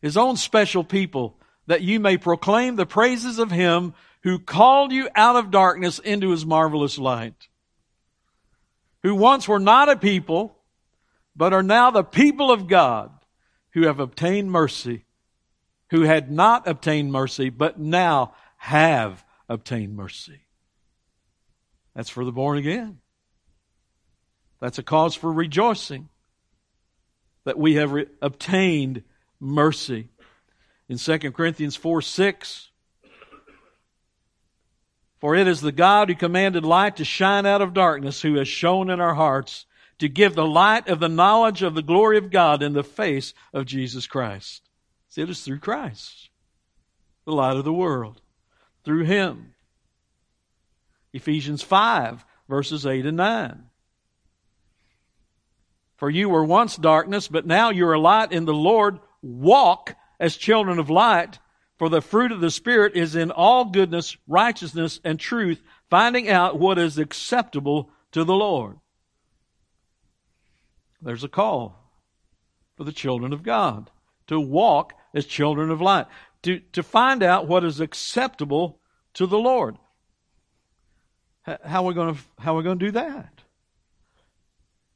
his 0.01 0.17
own 0.17 0.35
special 0.35 0.83
people, 0.83 1.39
that 1.67 1.81
you 1.81 2.01
may 2.01 2.17
proclaim 2.17 2.75
the 2.75 2.85
praises 2.85 3.39
of 3.39 3.49
him 3.49 3.93
who 4.23 4.37
called 4.37 4.91
you 4.91 5.07
out 5.15 5.37
of 5.37 5.51
darkness 5.51 5.99
into 5.99 6.31
his 6.31 6.45
marvelous 6.45 6.97
light, 6.97 7.47
who 9.03 9.15
once 9.15 9.47
were 9.47 9.59
not 9.59 9.87
a 9.87 9.95
people, 9.95 10.58
but 11.39 11.53
are 11.53 11.63
now 11.63 11.89
the 11.89 12.03
people 12.03 12.51
of 12.51 12.67
God, 12.67 13.11
who 13.71 13.83
have 13.83 14.01
obtained 14.01 14.51
mercy, 14.51 15.05
who 15.89 16.01
had 16.01 16.29
not 16.29 16.67
obtained 16.67 17.13
mercy, 17.13 17.49
but 17.49 17.79
now 17.79 18.33
have 18.57 19.23
obtained 19.47 19.95
mercy. 19.95 20.41
That's 21.95 22.09
for 22.09 22.25
the 22.25 22.33
born 22.33 22.57
again. 22.57 22.97
That's 24.59 24.79
a 24.79 24.83
cause 24.83 25.15
for 25.15 25.31
rejoicing 25.31 26.09
that 27.45 27.57
we 27.57 27.75
have 27.75 27.93
re- 27.93 28.07
obtained 28.21 29.03
mercy. 29.39 30.09
In 30.89 30.97
2 30.97 31.31
Corinthians 31.31 31.77
4 31.77 32.01
6, 32.01 32.69
for 35.21 35.35
it 35.35 35.47
is 35.47 35.61
the 35.61 35.71
God 35.71 36.09
who 36.09 36.15
commanded 36.15 36.65
light 36.65 36.97
to 36.97 37.05
shine 37.05 37.45
out 37.45 37.61
of 37.61 37.73
darkness 37.73 38.21
who 38.21 38.35
has 38.35 38.49
shone 38.49 38.89
in 38.89 38.99
our 38.99 39.15
hearts 39.15 39.65
to 39.99 40.09
give 40.09 40.33
the 40.33 40.45
light 40.45 40.87
of 40.87 40.99
the 40.99 41.09
knowledge 41.09 41.61
of 41.61 41.75
the 41.75 41.81
glory 41.81 42.17
of 42.17 42.31
God 42.31 42.63
in 42.63 42.73
the 42.73 42.83
face 42.83 43.33
of 43.53 43.65
Jesus 43.65 44.07
Christ. 44.07 44.63
See, 45.09 45.21
it 45.21 45.29
is 45.29 45.41
through 45.41 45.59
Christ, 45.59 46.29
the 47.25 47.33
light 47.33 47.57
of 47.57 47.65
the 47.65 47.73
world, 47.73 48.21
through 48.83 49.03
Him. 49.03 49.53
Ephesians 51.11 51.61
5, 51.63 52.25
verses 52.47 52.85
8 52.85 53.05
and 53.05 53.17
9. 53.17 53.63
For 55.97 56.09
you 56.09 56.29
were 56.29 56.45
once 56.45 56.77
darkness, 56.77 57.27
but 57.27 57.45
now 57.45 57.71
you 57.71 57.87
are 57.89 57.97
light 57.97 58.31
in 58.31 58.45
the 58.45 58.53
Lord. 58.53 58.99
Walk 59.21 59.95
as 60.19 60.37
children 60.37 60.79
of 60.79 60.89
light, 60.89 61.39
for 61.77 61.89
the 61.89 62.01
fruit 62.01 62.31
of 62.31 62.39
the 62.39 62.51
Spirit 62.51 62.95
is 62.95 63.15
in 63.15 63.31
all 63.31 63.65
goodness, 63.65 64.15
righteousness, 64.27 65.01
and 65.03 65.19
truth, 65.19 65.61
finding 65.89 66.29
out 66.29 66.59
what 66.59 66.77
is 66.77 66.97
acceptable 66.97 67.89
to 68.11 68.23
the 68.23 68.35
Lord. 68.35 68.77
There's 71.01 71.23
a 71.23 71.29
call 71.29 71.75
for 72.75 72.83
the 72.83 72.91
children 72.91 73.33
of 73.33 73.43
God 73.43 73.89
to 74.27 74.39
walk 74.39 74.93
as 75.13 75.25
children 75.25 75.71
of 75.71 75.81
light, 75.81 76.05
to, 76.43 76.59
to 76.73 76.83
find 76.83 77.23
out 77.23 77.47
what 77.47 77.63
is 77.63 77.79
acceptable 77.79 78.79
to 79.13 79.25
the 79.25 79.39
Lord. 79.39 79.77
How 81.43 81.83
are 81.83 81.87
we 81.87 81.93
going 81.93 82.15
to, 82.15 82.21
how 82.39 82.53
are 82.53 82.57
we 82.57 82.63
going 82.63 82.79
to 82.79 82.85
do 82.85 82.91
that? 82.91 83.41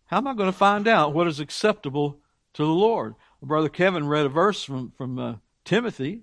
How 0.05 0.17
am 0.17 0.27
I 0.27 0.33
going 0.33 0.51
to 0.51 0.57
find 0.57 0.87
out 0.87 1.13
what 1.13 1.27
is 1.27 1.39
acceptable 1.39 2.19
to 2.53 2.63
the 2.63 2.71
Lord? 2.71 3.15
Brother 3.41 3.69
Kevin 3.69 4.07
read 4.07 4.25
a 4.25 4.29
verse 4.29 4.63
from, 4.63 4.91
from 4.91 5.17
uh, 5.17 5.35
Timothy 5.65 6.21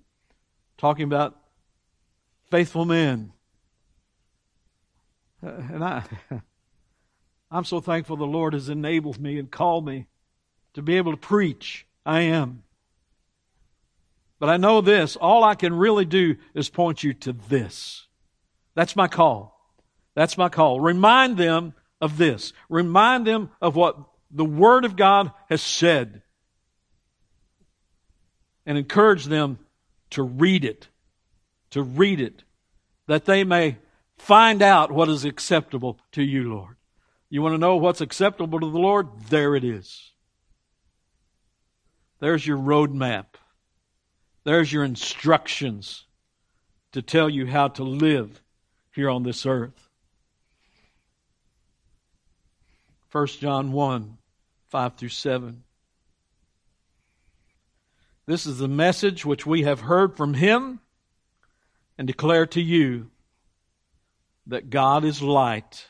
talking 0.79 1.05
about 1.05 1.37
faithful 2.51 2.85
men. 2.85 3.33
Uh, 5.43 5.63
and 5.73 5.85
I, 5.85 6.05
I'm 7.51 7.65
so 7.65 7.81
thankful 7.81 8.17
the 8.17 8.25
Lord 8.25 8.53
has 8.53 8.69
enabled 8.69 9.21
me 9.21 9.39
and 9.39 9.51
called 9.51 9.85
me 9.85 10.07
to 10.75 10.83
be 10.83 10.97
able 10.97 11.13
to 11.13 11.19
preach. 11.19 11.87
I 12.07 12.21
am. 12.21 12.63
But 14.39 14.49
I 14.49 14.57
know 14.57 14.81
this 14.81 15.17
all 15.17 15.45
I 15.45 15.55
can 15.55 15.75
really 15.75 16.05
do 16.05 16.37
is 16.55 16.69
point 16.69 17.03
you 17.03 17.13
to 17.15 17.33
this. 17.33 18.07
That's 18.75 18.97
my 18.97 19.09
call. 19.09 19.59
That's 20.15 20.39
my 20.39 20.49
call. 20.49 20.81
Remind 20.81 21.37
them 21.37 21.75
of 22.01 22.17
this. 22.17 22.53
Remind 22.69 23.27
them 23.27 23.51
of 23.61 23.77
what 23.77 23.99
the 24.31 24.45
Word 24.45 24.85
of 24.85 24.97
God 24.97 25.33
has 25.49 25.61
said. 25.61 26.23
And 28.65 28.79
encourage 28.79 29.25
them 29.25 29.59
to 30.11 30.23
read 30.23 30.65
it 30.65 30.89
to 31.71 31.83
read 31.83 32.21
it, 32.21 32.43
that 33.07 33.25
they 33.25 33.45
may 33.45 33.79
find 34.19 34.63
out 34.63 34.93
what 34.93 35.09
is 35.09 35.25
acceptable 35.25 35.99
to 36.13 36.23
you, 36.23 36.53
Lord. 36.53 36.77
You 37.31 37.43
want 37.43 37.55
to 37.55 37.59
know 37.59 37.77
what's 37.77 38.01
acceptable 38.01 38.59
to 38.59 38.71
the 38.71 38.79
Lord? 38.79 39.07
There 39.29 39.55
it 39.55 39.63
is. 39.63 40.11
There's 42.19 42.45
your 42.45 42.59
roadmap. 42.59 43.27
There's 44.43 44.73
your 44.73 44.83
instructions 44.83 46.07
to 46.93 47.03
tell 47.03 47.31
you 47.31 47.47
how 47.47 47.69
to 47.69 47.85
live 47.85 48.43
here 48.93 49.09
on 49.09 49.23
this 49.23 49.47
earth. 49.47 49.89
1 53.13 53.27
John 53.27 53.73
1 53.73 54.19
5 54.69 54.97
through 54.97 55.09
7. 55.09 55.63
This 58.27 58.47
is 58.47 58.59
the 58.59 58.69
message 58.69 59.25
which 59.25 59.47
we 59.47 59.63
have 59.63 59.81
heard 59.81 60.17
from 60.17 60.35
him 60.35 60.81
and 61.97 62.07
declare 62.07 62.47
to 62.47 62.61
you 62.61 63.11
that 64.47 64.71
God 64.71 65.05
is 65.05 65.23
light 65.23 65.90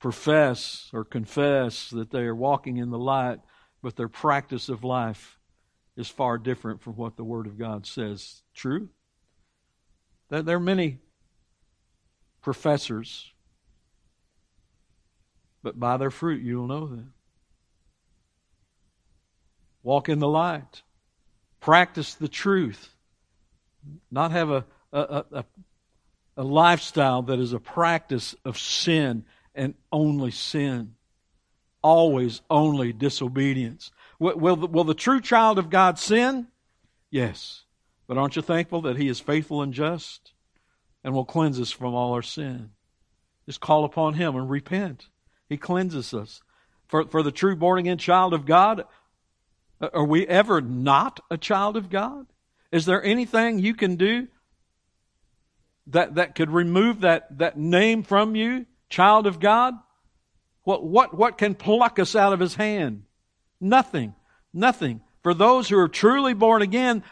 profess 0.00 0.90
or 0.92 1.04
confess 1.04 1.90
that 1.90 2.10
they 2.10 2.22
are 2.22 2.34
walking 2.34 2.78
in 2.78 2.90
the 2.90 2.98
light, 2.98 3.38
but 3.82 3.96
their 3.96 4.08
practice 4.08 4.68
of 4.68 4.82
life 4.82 5.38
is 5.96 6.08
far 6.08 6.38
different 6.38 6.82
from 6.82 6.94
what 6.94 7.16
the 7.16 7.24
Word 7.24 7.46
of 7.46 7.58
God 7.58 7.86
says. 7.86 8.42
True? 8.54 8.88
There 10.30 10.56
are 10.56 10.60
many 10.60 10.98
professors 12.42 13.32
but 15.62 15.78
by 15.78 15.96
their 15.96 16.10
fruit 16.10 16.42
you'll 16.42 16.66
know 16.66 16.86
them. 16.86 17.12
Walk 19.82 20.08
in 20.08 20.18
the 20.18 20.28
light. 20.28 20.82
Practice 21.60 22.14
the 22.14 22.28
truth. 22.28 22.90
Not 24.10 24.32
have 24.32 24.50
a, 24.50 24.64
a, 24.92 25.24
a, 25.32 25.44
a 26.36 26.44
lifestyle 26.44 27.22
that 27.22 27.38
is 27.38 27.52
a 27.52 27.60
practice 27.60 28.34
of 28.44 28.58
sin 28.58 29.24
and 29.60 29.74
only 29.92 30.30
sin. 30.30 30.94
Always 31.82 32.40
only 32.48 32.94
disobedience. 32.94 33.92
Will, 34.18 34.36
will, 34.36 34.56
the, 34.56 34.66
will 34.66 34.84
the 34.84 34.94
true 34.94 35.20
child 35.20 35.58
of 35.58 35.68
God 35.68 35.98
sin? 35.98 36.48
Yes. 37.10 37.64
But 38.06 38.16
aren't 38.16 38.36
you 38.36 38.42
thankful 38.42 38.80
that 38.82 38.96
He 38.96 39.08
is 39.08 39.20
faithful 39.20 39.60
and 39.60 39.74
just 39.74 40.32
and 41.04 41.12
will 41.12 41.26
cleanse 41.26 41.60
us 41.60 41.70
from 41.70 41.94
all 41.94 42.14
our 42.14 42.22
sin? 42.22 42.70
Just 43.44 43.60
call 43.60 43.84
upon 43.84 44.14
Him 44.14 44.34
and 44.34 44.48
repent. 44.48 45.08
He 45.46 45.58
cleanses 45.58 46.14
us. 46.14 46.40
For, 46.86 47.04
for 47.06 47.22
the 47.22 47.30
true 47.30 47.54
born 47.54 47.78
again 47.78 47.98
child 47.98 48.32
of 48.32 48.46
God, 48.46 48.84
are 49.80 50.06
we 50.06 50.26
ever 50.26 50.62
not 50.62 51.20
a 51.30 51.36
child 51.36 51.76
of 51.76 51.90
God? 51.90 52.26
Is 52.72 52.86
there 52.86 53.04
anything 53.04 53.58
you 53.58 53.74
can 53.74 53.96
do 53.96 54.28
that, 55.88 56.14
that 56.14 56.34
could 56.34 56.50
remove 56.50 57.02
that, 57.02 57.38
that 57.38 57.58
name 57.58 58.02
from 58.02 58.34
you, 58.34 58.66
child 58.90 59.26
of 59.26 59.40
God? 59.40 59.74
What, 60.64 60.84
what, 60.84 61.16
what 61.16 61.38
can 61.38 61.54
pluck 61.54 61.98
us 61.98 62.14
out 62.14 62.32
of 62.34 62.40
his 62.40 62.54
hand? 62.54 63.04
Nothing. 63.60 64.14
Nothing. 64.52 65.00
For 65.22 65.32
those 65.32 65.68
who 65.68 65.78
are 65.78 65.88
truly 65.88 66.34
born 66.34 66.60
again, 66.60 67.02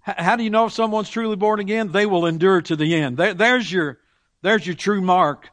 how 0.00 0.36
do 0.36 0.44
you 0.44 0.50
know 0.50 0.66
if 0.66 0.72
someone's 0.72 1.10
truly 1.10 1.36
born 1.36 1.60
again? 1.60 1.92
They 1.92 2.06
will 2.06 2.26
endure 2.26 2.62
to 2.62 2.76
the 2.76 2.94
end. 2.94 3.16
There, 3.16 3.34
there's 3.34 3.70
your, 3.70 3.98
there's 4.42 4.66
your 4.66 4.76
true 4.76 5.02
mark 5.02 5.50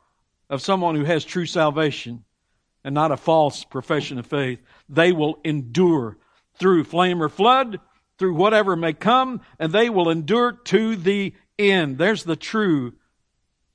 of 0.49 0.61
someone 0.61 0.95
who 0.95 1.03
has 1.03 1.25
true 1.25 1.45
salvation 1.45 2.23
and 2.83 2.95
not 2.95 3.11
a 3.11 3.17
false 3.17 3.65
profession 3.65 4.17
of 4.19 4.25
faith. 4.25 4.59
They 4.87 5.11
will 5.11 5.39
endure 5.43 6.17
through 6.57 6.85
flame 6.85 7.21
or 7.21 7.29
flood, 7.29 7.79
through 8.17 8.35
whatever 8.35 8.75
may 8.75 8.93
come, 8.93 9.41
and 9.59 9.71
they 9.71 9.89
will 9.89 10.09
endure 10.09 10.53
to 10.53 10.95
the 10.95 11.33
end. 11.59 11.97
There's 11.97 12.23
the 12.23 12.37
true 12.37 12.93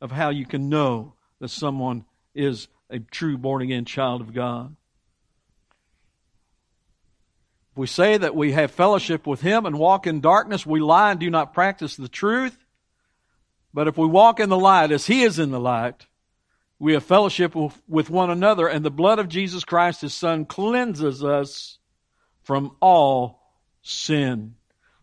of 0.03 0.11
how 0.11 0.31
you 0.31 0.45
can 0.45 0.69
know 0.69 1.15
that 1.39 1.49
someone 1.49 2.05
is 2.35 2.67
a 2.91 2.99
true 2.99 3.39
born 3.39 3.63
again 3.63 3.85
child 3.85 4.21
of 4.21 4.35
God. 4.35 4.75
If 7.71 7.79
we 7.79 7.87
say 7.87 8.19
that 8.19 8.35
we 8.35 8.53
have 8.53 8.73
fellowship 8.73 9.27
with 9.27 9.41
Him 9.41 9.65
and 9.65 9.79
walk 9.79 10.09
in 10.09 10.21
darkness, 10.21 10.67
we 10.67 10.81
lie 10.81 11.13
and 11.13 11.21
do 11.21 11.31
not 11.31 11.55
practice 11.55 11.97
the 11.97 12.09
truth. 12.09 12.59
But 13.73 13.87
if 13.87 13.97
we 13.97 14.07
walk 14.07 14.41
in 14.41 14.49
the 14.49 14.59
light 14.59 14.91
as 14.91 15.07
He 15.07 15.23
is 15.23 15.39
in 15.39 15.53
the 15.53 15.61
light, 15.61 16.07
we 16.81 16.95
have 16.95 17.05
fellowship 17.05 17.55
with 17.55 18.11
one 18.11 18.29
another, 18.29 18.67
and 18.67 18.85
the 18.85 18.91
blood 18.91 19.21
of 19.21 19.29
Jesus 19.29 19.63
Christ, 19.65 20.01
his 20.01 20.15
Son, 20.15 20.45
cleanses 20.45 21.23
us 21.23 21.79
from 22.43 22.77
all 22.81 23.41
sin. 23.83 24.57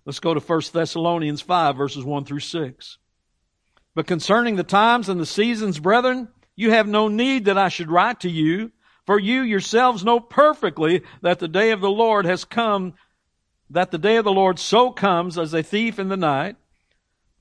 Let's 0.04 0.20
go 0.20 0.34
to 0.34 0.42
1 0.42 0.62
Thessalonians 0.74 1.42
5, 1.42 1.78
verses 1.78 2.04
1 2.04 2.26
through 2.26 2.42
6. 2.42 2.98
But 3.96 4.08
concerning 4.08 4.56
the 4.56 4.64
times 4.64 5.10
and 5.10 5.20
the 5.20 5.26
seasons, 5.26 5.80
brethren, 5.80 6.30
you 6.56 6.72
have 6.72 6.88
no 6.88 7.08
need 7.08 7.46
that 7.46 7.58
I 7.58 7.70
should 7.70 7.90
write 7.90 8.22
to 8.22 8.30
you, 8.30 8.72
for 9.06 9.20
you 9.20 9.42
yourselves 9.42 10.06
know 10.06 10.20
perfectly 10.20 11.02
that 11.22 11.40
the 11.40 11.48
day 11.48 11.72
of 11.72 11.82
the 11.82 11.90
Lord 11.90 12.26
has 12.26 12.46
come, 12.46 12.94
that 13.70 13.92
the 13.92 13.98
day 13.98 14.18
of 14.18 14.26
the 14.26 14.32
Lord 14.32 14.60
so 14.60 14.92
comes 14.92 15.38
as 15.38 15.54
a 15.54 15.64
thief 15.64 16.00
in 16.00 16.10
the 16.10 16.18
night. 16.18 16.56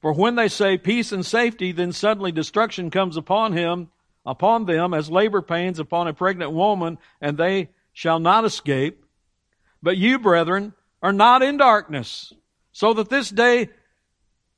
For 0.01 0.13
when 0.13 0.37
they 0.37 0.49
say 0.49 0.79
peace 0.79 1.13
and 1.13 1.27
safety, 1.27 1.73
then 1.73 1.93
suddenly 1.93 2.33
destruction 2.33 2.91
comes 2.91 3.17
upon 3.17 3.53
him 3.53 3.91
upon 4.25 4.67
them 4.67 4.93
as 4.93 5.11
labor 5.11 5.41
pains 5.41 5.79
upon 5.79 6.07
a 6.07 6.13
pregnant 6.13 6.53
woman, 6.53 6.99
and 7.21 7.37
they 7.37 7.71
shall 7.93 8.19
not 8.19 8.45
escape. 8.45 9.03
But 9.83 9.97
you, 9.97 10.19
brethren, 10.19 10.75
are 11.03 11.13
not 11.13 11.43
in 11.43 11.57
darkness, 11.57 12.33
so 12.73 12.93
that 12.95 13.09
this 13.09 13.31
day 13.31 13.71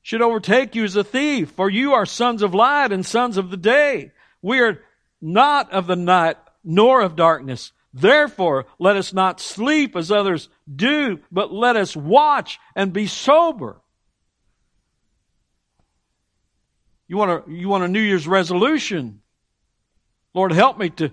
should 0.02 0.22
overtake 0.22 0.74
you 0.74 0.84
as 0.84 0.96
a 0.96 1.04
thief, 1.04 1.50
for 1.50 1.68
you 1.68 1.92
are 1.92 2.06
sons 2.06 2.42
of 2.42 2.54
light 2.54 2.92
and 2.92 3.04
sons 3.04 3.36
of 3.36 3.50
the 3.50 3.56
day. 3.56 4.12
We 4.42 4.60
are 4.60 4.80
not 5.20 5.72
of 5.72 5.86
the 5.86 5.96
night 5.96 6.36
nor 6.64 7.02
of 7.02 7.16
darkness. 7.16 7.72
Therefore, 7.92 8.66
let 8.78 8.96
us 8.96 9.12
not 9.12 9.40
sleep 9.40 9.96
as 9.96 10.12
others 10.12 10.48
do, 10.74 11.20
but 11.30 11.52
let 11.52 11.76
us 11.76 11.96
watch 11.96 12.58
and 12.76 12.92
be 12.92 13.06
sober. 13.06 13.80
You 17.08 17.16
want 17.16 17.48
a, 17.48 17.52
you 17.52 17.68
want 17.68 17.82
a 17.82 17.88
New 17.88 18.00
Year's 18.00 18.28
resolution? 18.28 19.20
Lord, 20.32 20.52
help 20.52 20.78
me 20.78 20.90
to, 20.90 21.10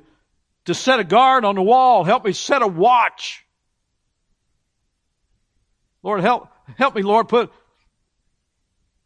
to 0.66 0.76
set 0.76 1.00
a 1.00 1.04
guard 1.04 1.44
on 1.44 1.56
the 1.56 1.64
wall. 1.64 2.04
Help 2.04 2.24
me 2.24 2.34
set 2.34 2.62
a 2.62 2.68
watch. 2.68 3.44
Lord, 6.04 6.22
help, 6.22 6.50
help 6.78 6.96
me, 6.96 7.02
Lord, 7.02 7.28
put, 7.28 7.52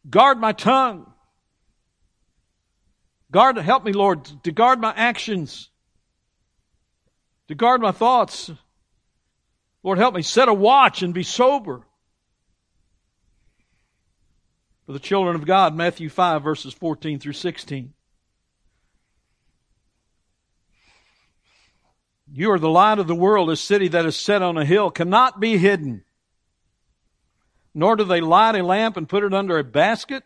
guard 0.08 0.38
my 0.38 0.52
tongue. 0.52 1.12
Guard, 3.30 3.56
help 3.56 3.84
me, 3.84 3.92
Lord, 3.92 4.24
to 4.44 4.52
guard 4.52 4.80
my 4.80 4.92
actions, 4.94 5.70
to 7.48 7.54
guard 7.54 7.80
my 7.80 7.92
thoughts. 7.92 8.50
Lord, 9.82 9.98
help 9.98 10.14
me 10.14 10.22
set 10.22 10.48
a 10.48 10.54
watch 10.54 11.02
and 11.02 11.14
be 11.14 11.22
sober. 11.22 11.86
For 14.86 14.92
the 14.92 14.98
children 14.98 15.34
of 15.34 15.46
God, 15.46 15.74
Matthew 15.74 16.08
5, 16.08 16.42
verses 16.42 16.74
14 16.74 17.18
through 17.18 17.32
16. 17.32 17.94
You 22.34 22.50
are 22.50 22.58
the 22.58 22.68
light 22.68 22.98
of 22.98 23.06
the 23.06 23.14
world. 23.14 23.50
A 23.50 23.56
city 23.56 23.88
that 23.88 24.06
is 24.06 24.16
set 24.16 24.42
on 24.42 24.56
a 24.56 24.64
hill 24.64 24.90
cannot 24.90 25.38
be 25.40 25.58
hidden. 25.58 26.04
Nor 27.74 27.96
do 27.96 28.04
they 28.04 28.20
light 28.20 28.54
a 28.54 28.62
lamp 28.62 28.96
and 28.96 29.08
put 29.08 29.24
it 29.24 29.32
under 29.32 29.58
a 29.58 29.64
basket, 29.64 30.24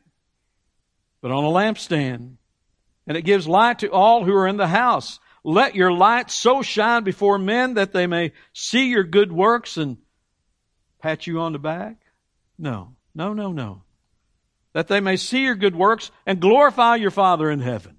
but 1.21 1.31
on 1.31 1.45
a 1.45 1.49
lampstand. 1.49 2.37
And 3.07 3.17
it 3.17 3.23
gives 3.23 3.47
light 3.47 3.81
to 3.81 3.91
all 3.91 4.25
who 4.25 4.35
are 4.35 4.49
in 4.49 4.57
the 4.57 4.67
house. 4.67 5.21
Let 5.45 5.77
your 5.77 5.93
light 5.93 6.31
so 6.31 6.63
shine 6.63 7.05
before 7.05 7.39
men 7.39 7.75
that 7.75 7.93
they 7.93 8.09
may 8.09 8.33
see 8.53 8.89
your 8.89 9.05
good 9.05 9.31
works 9.31 9.77
and 9.77 9.99
pat 11.01 11.27
you 11.29 11.39
on 11.39 11.53
the 11.53 11.59
back? 11.61 11.97
No, 12.59 12.97
no, 13.15 13.33
no, 13.33 13.53
no. 13.53 13.83
That 14.73 14.89
they 14.89 14.99
may 14.99 15.17
see 15.17 15.45
your 15.45 15.55
good 15.55 15.77
works 15.77 16.11
and 16.27 16.41
glorify 16.41 16.97
your 16.97 17.13
Father 17.13 17.49
in 17.49 17.61
heaven. 17.61 17.99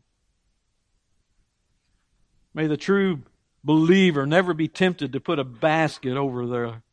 May 2.54 2.68
the 2.68 2.76
true 2.76 3.24
believer 3.64 4.26
never 4.26 4.54
be 4.54 4.68
tempted 4.68 5.14
to 5.14 5.20
put 5.20 5.40
a 5.40 5.44
basket 5.44 6.18
over 6.18 6.48
their 6.48 6.84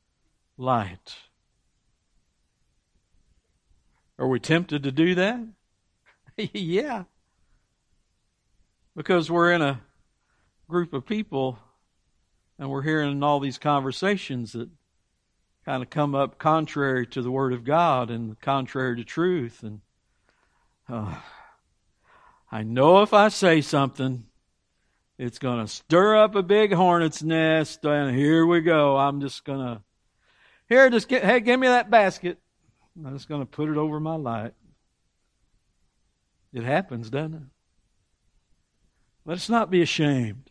light. 0.57 1.17
Are 4.19 4.29
we 4.29 4.39
tempted 4.39 4.85
to 4.85 4.93
do 4.93 5.15
that? 5.17 5.41
yeah. 6.53 7.05
Because 8.97 9.31
we're 9.31 9.53
in 9.53 9.63
a 9.63 9.81
group 10.69 10.93
of 10.93 11.05
people 11.05 11.59
and 12.59 12.71
we're 12.71 12.83
hearing 12.83 13.23
all 13.23 13.41
these 13.41 13.59
conversations 13.59 14.53
that 14.53 14.69
kind 15.65 15.83
of 15.83 15.91
come 15.91 16.15
up 16.15 16.39
contrary 16.39 17.07
to 17.09 17.23
the 17.23 17.31
Word 17.31 17.53
of 17.53 17.65
God 17.65 18.11
and 18.11 18.39
contrary 18.41 18.97
to 18.97 19.05
truth. 19.05 19.63
And 19.63 19.81
uh, 20.89 21.17
I 22.53 22.63
know 22.63 23.03
if 23.03 23.13
I 23.13 23.29
say 23.29 23.61
something, 23.61 24.27
it's 25.19 25.39
going 25.39 25.65
to 25.65 25.73
stir 25.73 26.17
up 26.17 26.35
a 26.35 26.43
big 26.43 26.73
hornet's 26.73 27.23
nest, 27.23 27.85
and 27.85 28.15
here 28.15 28.47
we 28.47 28.61
go. 28.61 28.97
I'm 28.97 29.21
just 29.21 29.45
going 29.45 29.61
to, 29.61 29.83
here, 30.69 30.91
just 30.91 31.09
get, 31.09 31.25
hey, 31.25 31.41
give 31.41 31.59
me 31.59 31.69
that 31.69 31.91
basket. 31.91 32.39
I'm 32.97 33.13
just 33.13 33.29
going 33.29 33.41
to 33.41 33.47
put 33.47 33.69
it 33.69 33.77
over 33.77 33.99
my 33.99 34.17
light. 34.17 34.55
It 36.53 36.63
happens, 36.63 37.11
doesn't 37.11 37.35
it? 37.35 37.43
Let's 39.25 39.49
not 39.49 39.71
be 39.71 39.83
ashamed. 39.83 40.51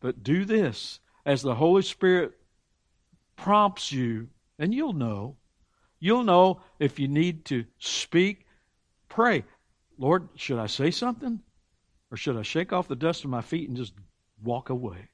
But 0.00 0.22
do 0.22 0.44
this 0.44 1.00
as 1.26 1.42
the 1.42 1.54
Holy 1.54 1.82
Spirit 1.82 2.32
prompts 3.36 3.92
you, 3.92 4.28
and 4.58 4.72
you'll 4.72 4.92
know. 4.92 5.36
You'll 6.00 6.24
know 6.24 6.62
if 6.78 6.98
you 6.98 7.08
need 7.08 7.44
to 7.46 7.64
speak. 7.78 8.46
Pray, 9.08 9.44
Lord, 9.98 10.28
should 10.36 10.58
I 10.58 10.66
say 10.66 10.90
something? 10.90 11.40
Or 12.10 12.16
should 12.16 12.36
I 12.36 12.42
shake 12.42 12.72
off 12.72 12.88
the 12.88 12.96
dust 12.96 13.24
of 13.24 13.30
my 13.30 13.42
feet 13.42 13.68
and 13.68 13.76
just 13.76 13.92
walk 14.42 14.70
away? 14.70 15.08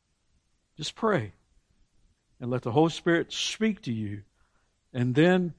Just 0.76 0.94
pray 0.94 1.32
and 2.40 2.50
let 2.50 2.62
the 2.62 2.72
Holy 2.72 2.90
Spirit 2.90 3.32
speak 3.32 3.82
to 3.82 3.92
you. 3.92 4.22
And 4.92 5.14
then 5.14 5.54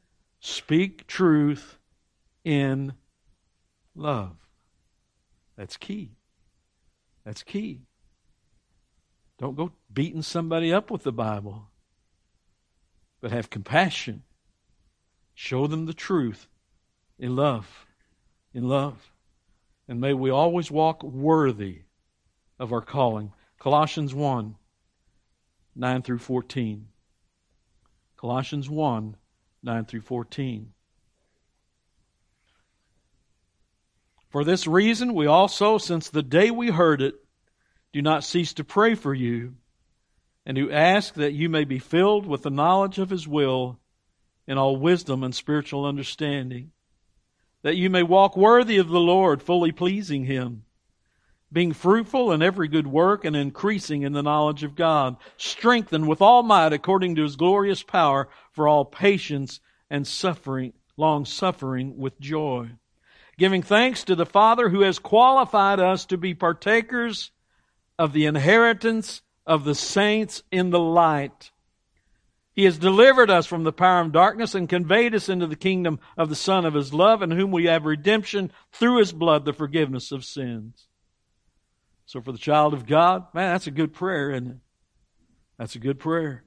speak 0.45 1.07
truth 1.07 1.79
in 2.43 2.93
love. 3.95 4.37
That's 5.57 5.75
key. 5.75 6.11
That's 7.25 7.41
key. 7.41 7.81
Don't 9.39 9.55
go 9.55 9.71
beating 9.91 10.21
somebody 10.21 10.71
up 10.71 10.91
with 10.91 11.01
the 11.01 11.11
Bible, 11.11 11.69
but 13.21 13.31
have 13.31 13.49
compassion. 13.49 14.21
Show 15.33 15.65
them 15.65 15.87
the 15.87 15.93
truth 15.93 16.47
in 17.17 17.35
love. 17.35 17.87
In 18.53 18.69
love. 18.69 19.11
And 19.87 19.99
may 19.99 20.13
we 20.13 20.29
always 20.29 20.69
walk 20.69 21.01
worthy 21.01 21.81
of 22.59 22.71
our 22.71 22.81
calling. 22.81 23.33
Colossians 23.59 24.13
1 24.13 24.55
9 25.77 26.01
through 26.03 26.19
14. 26.19 26.87
Colossians 28.15 28.69
1 28.69 29.17
9 29.65 29.85
through 29.85 30.01
14. 30.01 30.71
For 34.29 34.43
this 34.43 34.67
reason, 34.67 35.13
we 35.13 35.25
also, 35.25 35.77
since 35.77 36.09
the 36.09 36.21
day 36.21 36.51
we 36.51 36.69
heard 36.69 37.01
it, 37.01 37.15
do 37.91 38.01
not 38.01 38.23
cease 38.23 38.53
to 38.53 38.63
pray 38.63 38.93
for 38.93 39.13
you 39.13 39.55
and 40.45 40.55
to 40.57 40.71
ask 40.71 41.15
that 41.15 41.33
you 41.33 41.49
may 41.49 41.63
be 41.63 41.79
filled 41.79 42.27
with 42.27 42.43
the 42.43 42.49
knowledge 42.51 42.99
of 42.99 43.09
His 43.09 43.27
will 43.27 43.79
in 44.45 44.57
all 44.57 44.75
wisdom 44.75 45.23
and 45.23 45.33
spiritual 45.33 45.85
understanding, 45.85 46.71
that 47.63 47.77
you 47.77 47.89
may 47.89 48.03
walk 48.03 48.37
worthy 48.37 48.77
of 48.77 48.89
the 48.89 48.99
Lord, 48.99 49.41
fully 49.41 49.71
pleasing 49.71 50.25
Him, 50.25 50.65
being 51.55 51.71
fruitful 51.71 52.33
in 52.33 52.41
every 52.41 52.67
good 52.67 52.85
work 52.85 53.23
and 53.23 53.33
increasing 53.33 54.01
in 54.01 54.11
the 54.11 54.21
knowledge 54.21 54.65
of 54.65 54.75
God, 54.75 55.15
strengthened 55.37 56.05
with 56.05 56.21
all 56.21 56.43
might 56.43 56.73
according 56.73 57.15
to 57.15 57.23
His 57.23 57.37
glorious 57.37 57.81
power 57.81 58.27
for 58.51 58.67
all 58.67 58.83
patience 58.83 59.61
and 59.89 60.05
suffering, 60.05 60.73
long 60.97 61.23
suffering 61.23 61.97
with 61.97 62.19
joy, 62.19 62.67
giving 63.37 63.63
thanks 63.63 64.03
to 64.03 64.15
the 64.15 64.25
Father 64.25 64.67
who 64.67 64.81
has 64.81 64.99
qualified 64.99 65.79
us 65.79 66.05
to 66.07 66.17
be 66.17 66.33
partakers 66.33 67.31
of 67.97 68.11
the 68.11 68.25
inheritance 68.25 69.21
of 69.45 69.63
the 69.63 69.75
saints 69.75 70.43
in 70.51 70.71
the 70.71 70.79
light. 70.79 71.51
He 72.51 72.65
has 72.65 72.77
delivered 72.77 73.29
us 73.29 73.45
from 73.45 73.63
the 73.63 73.71
power 73.71 74.01
of 74.01 74.11
darkness 74.11 74.55
and 74.55 74.67
conveyed 74.67 75.15
us 75.15 75.29
into 75.29 75.47
the 75.47 75.55
kingdom 75.55 76.01
of 76.17 76.27
the 76.27 76.35
Son 76.35 76.65
of 76.65 76.73
His 76.73 76.93
love, 76.93 77.21
in 77.21 77.31
whom 77.31 77.53
we 77.53 77.67
have 77.67 77.85
redemption 77.85 78.51
through 78.73 78.97
His 78.97 79.13
blood, 79.13 79.45
the 79.45 79.53
forgiveness 79.53 80.11
of 80.11 80.25
sins. 80.25 80.89
So, 82.05 82.21
for 82.21 82.31
the 82.31 82.37
child 82.37 82.73
of 82.73 82.85
God, 82.85 83.33
man, 83.33 83.53
that's 83.53 83.67
a 83.67 83.71
good 83.71 83.93
prayer, 83.93 84.31
it? 84.31 84.57
That's 85.57 85.75
a 85.75 85.79
good 85.79 85.99
prayer. 85.99 86.43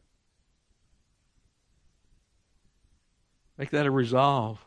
Make 3.57 3.71
that 3.71 3.87
a 3.87 3.91
resolve. 3.91 4.65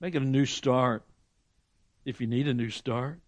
Make 0.00 0.14
it 0.14 0.22
a 0.22 0.26
new 0.26 0.46
start 0.46 1.04
if 2.06 2.20
you 2.20 2.26
need 2.26 2.48
a 2.48 2.54
new 2.54 2.70
start. 2.70 3.20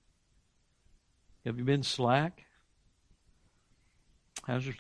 Have 1.45 1.59
you 1.59 1.65
been 1.65 1.83
slack? 1.83 2.47
How's 4.47 4.65
your 4.65 4.75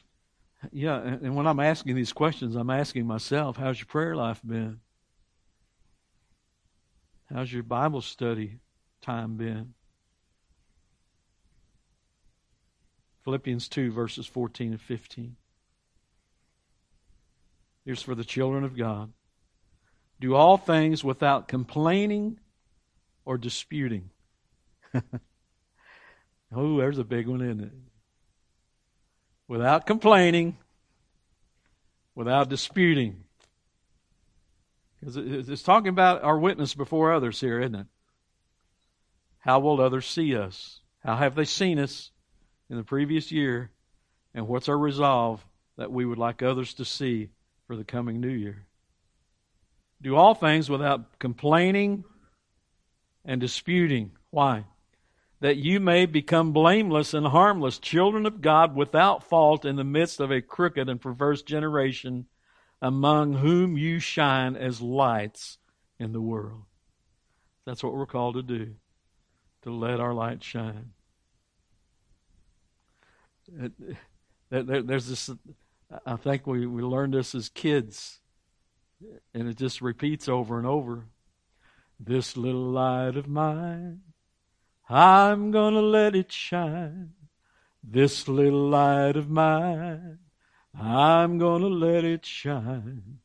yeah, 0.70 1.00
and 1.00 1.34
when 1.34 1.48
I'm 1.48 1.58
asking 1.58 1.96
these 1.96 2.12
questions, 2.12 2.54
I'm 2.54 2.70
asking 2.70 3.04
myself, 3.04 3.56
how's 3.56 3.80
your 3.80 3.86
prayer 3.86 4.14
life 4.14 4.40
been? 4.46 4.78
How's 7.32 7.52
your 7.52 7.64
Bible 7.64 8.00
study 8.00 8.60
time 9.00 9.36
been? 9.36 9.74
Philippians 13.24 13.68
2, 13.68 13.92
verses 13.92 14.26
14 14.26 14.72
and 14.72 14.80
15. 14.80 15.36
Here's 17.84 18.02
for 18.02 18.14
the 18.14 18.24
children 18.24 18.64
of 18.64 18.76
God. 18.76 19.12
Do 20.20 20.34
all 20.34 20.56
things 20.56 21.02
without 21.02 21.48
complaining 21.48 22.38
or 23.24 23.38
disputing. 23.38 24.10
Oh, 26.54 26.76
there's 26.76 26.98
a 26.98 27.04
big 27.04 27.28
one, 27.28 27.40
isn't 27.40 27.60
it? 27.60 27.72
Without 29.48 29.86
complaining, 29.86 30.58
without 32.14 32.48
disputing. 32.48 33.24
Because 35.00 35.16
it's 35.16 35.62
talking 35.62 35.88
about 35.88 36.22
our 36.22 36.38
witness 36.38 36.74
before 36.74 37.12
others 37.12 37.40
here, 37.40 37.58
isn't 37.60 37.74
it? 37.74 37.86
How 39.38 39.60
will 39.60 39.80
others 39.80 40.06
see 40.06 40.36
us? 40.36 40.80
How 41.02 41.16
have 41.16 41.34
they 41.34 41.44
seen 41.44 41.78
us 41.78 42.10
in 42.72 42.76
the 42.76 42.82
previous 42.82 43.30
year? 43.30 43.70
And 44.34 44.48
what's 44.48 44.68
our 44.68 44.76
resolve 44.76 45.46
that 45.76 45.92
we 45.92 46.04
would 46.04 46.18
like 46.18 46.42
others 46.42 46.74
to 46.74 46.84
see 46.84 47.28
for 47.68 47.76
the 47.76 47.84
coming 47.84 48.20
new 48.20 48.28
year? 48.28 48.66
Do 50.00 50.16
all 50.16 50.34
things 50.34 50.68
without 50.68 51.20
complaining 51.20 52.02
and 53.24 53.40
disputing. 53.40 54.10
Why? 54.30 54.64
that 55.42 55.56
you 55.56 55.80
may 55.80 56.06
become 56.06 56.52
blameless 56.52 57.14
and 57.14 57.26
harmless, 57.26 57.80
children 57.80 58.26
of 58.26 58.40
God 58.40 58.76
without 58.76 59.24
fault 59.24 59.64
in 59.64 59.74
the 59.74 59.82
midst 59.82 60.20
of 60.20 60.30
a 60.30 60.40
crooked 60.40 60.88
and 60.88 61.00
perverse 61.00 61.42
generation, 61.42 62.26
among 62.80 63.34
whom 63.34 63.76
you 63.76 63.98
shine 63.98 64.54
as 64.54 64.80
lights 64.80 65.58
in 65.98 66.12
the 66.12 66.20
world. 66.20 66.62
That's 67.66 67.82
what 67.82 67.92
we're 67.92 68.06
called 68.06 68.36
to 68.36 68.42
do, 68.42 68.76
to 69.62 69.72
let 69.72 69.98
our 69.98 70.14
light 70.14 70.44
shine. 70.44 70.92
There's 74.50 75.06
this, 75.06 75.30
I 76.06 76.16
think 76.16 76.46
we, 76.46 76.66
we 76.66 76.82
learned 76.82 77.14
this 77.14 77.34
as 77.34 77.48
kids, 77.48 78.20
and 79.34 79.48
it 79.48 79.56
just 79.56 79.80
repeats 79.80 80.28
over 80.28 80.58
and 80.58 80.66
over. 80.66 81.06
This 81.98 82.36
little 82.36 82.70
light 82.70 83.16
of 83.16 83.28
mine 83.28 84.00
I'm 84.88 85.50
gonna 85.52 85.80
let 85.80 86.14
it 86.14 86.30
shine. 86.30 87.14
This 87.82 88.28
little 88.28 88.68
light 88.68 89.16
of 89.16 89.30
mine, 89.30 90.18
I'm 90.78 91.38
gonna 91.38 91.68
let 91.68 92.04
it 92.04 92.26
shine. 92.26 93.20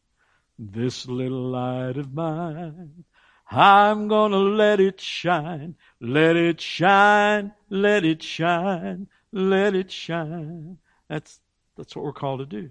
This 0.58 1.08
little 1.08 1.50
light 1.50 1.98
of 1.98 2.14
mine, 2.14 3.04
I'm 3.52 4.08
gonna 4.08 4.38
let 4.38 4.80
it 4.80 5.02
shine. 5.02 5.76
Let 6.00 6.38
it 6.38 6.62
shine, 6.62 7.54
let 7.70 8.06
it 8.06 8.24
shine, 8.24 9.08
let 9.32 9.76
it 9.76 9.92
shine. 9.92 10.78
That's, 11.10 11.40
that's 11.76 11.96
what 11.96 12.06
we're 12.06 12.14
called 12.14 12.40
to 12.40 12.46
do. 12.46 12.70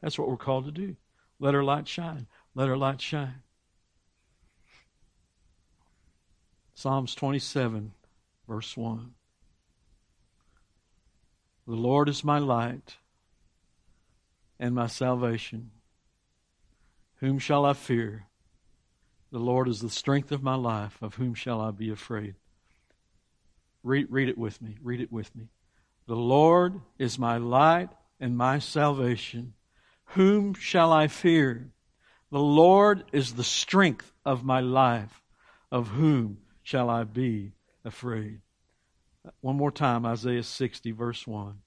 That's 0.00 0.18
what 0.18 0.28
we're 0.28 0.36
called 0.36 0.66
to 0.66 0.72
do. 0.72 0.96
Let 1.38 1.54
our 1.54 1.64
light 1.64 1.88
shine. 1.88 2.26
Let 2.54 2.68
our 2.68 2.76
light 2.76 3.00
shine. 3.00 3.42
Psalms 6.74 7.14
27 7.14 7.92
Verse 8.48 8.76
1. 8.76 9.14
The 11.66 11.74
Lord 11.74 12.08
is 12.08 12.24
my 12.24 12.38
light 12.38 12.96
and 14.58 14.74
my 14.74 14.86
salvation. 14.88 15.70
Whom 17.20 17.38
shall 17.38 17.64
I 17.64 17.72
fear? 17.72 18.26
The 19.30 19.38
Lord 19.38 19.68
is 19.68 19.80
the 19.80 19.88
strength 19.88 20.32
of 20.32 20.42
my 20.42 20.56
life. 20.56 20.98
Of 21.00 21.14
whom 21.14 21.34
shall 21.34 21.60
I 21.60 21.70
be 21.70 21.90
afraid? 21.90 22.34
Read, 23.82 24.08
read 24.10 24.28
it 24.28 24.36
with 24.36 24.60
me. 24.60 24.76
Read 24.82 25.00
it 25.00 25.12
with 25.12 25.34
me. 25.34 25.48
The 26.12 26.18
Lord 26.18 26.82
is 26.98 27.18
my 27.18 27.38
light 27.38 27.88
and 28.20 28.36
my 28.36 28.58
salvation. 28.58 29.54
Whom 30.08 30.52
shall 30.52 30.92
I 30.92 31.08
fear? 31.08 31.72
The 32.30 32.38
Lord 32.38 33.04
is 33.12 33.32
the 33.32 33.42
strength 33.42 34.12
of 34.22 34.44
my 34.44 34.60
life. 34.60 35.22
Of 35.70 35.88
whom 35.88 36.36
shall 36.62 36.90
I 36.90 37.04
be 37.04 37.52
afraid? 37.82 38.42
One 39.40 39.56
more 39.56 39.70
time, 39.70 40.04
Isaiah 40.04 40.42
60, 40.42 40.90
verse 40.90 41.26
1. 41.26 41.62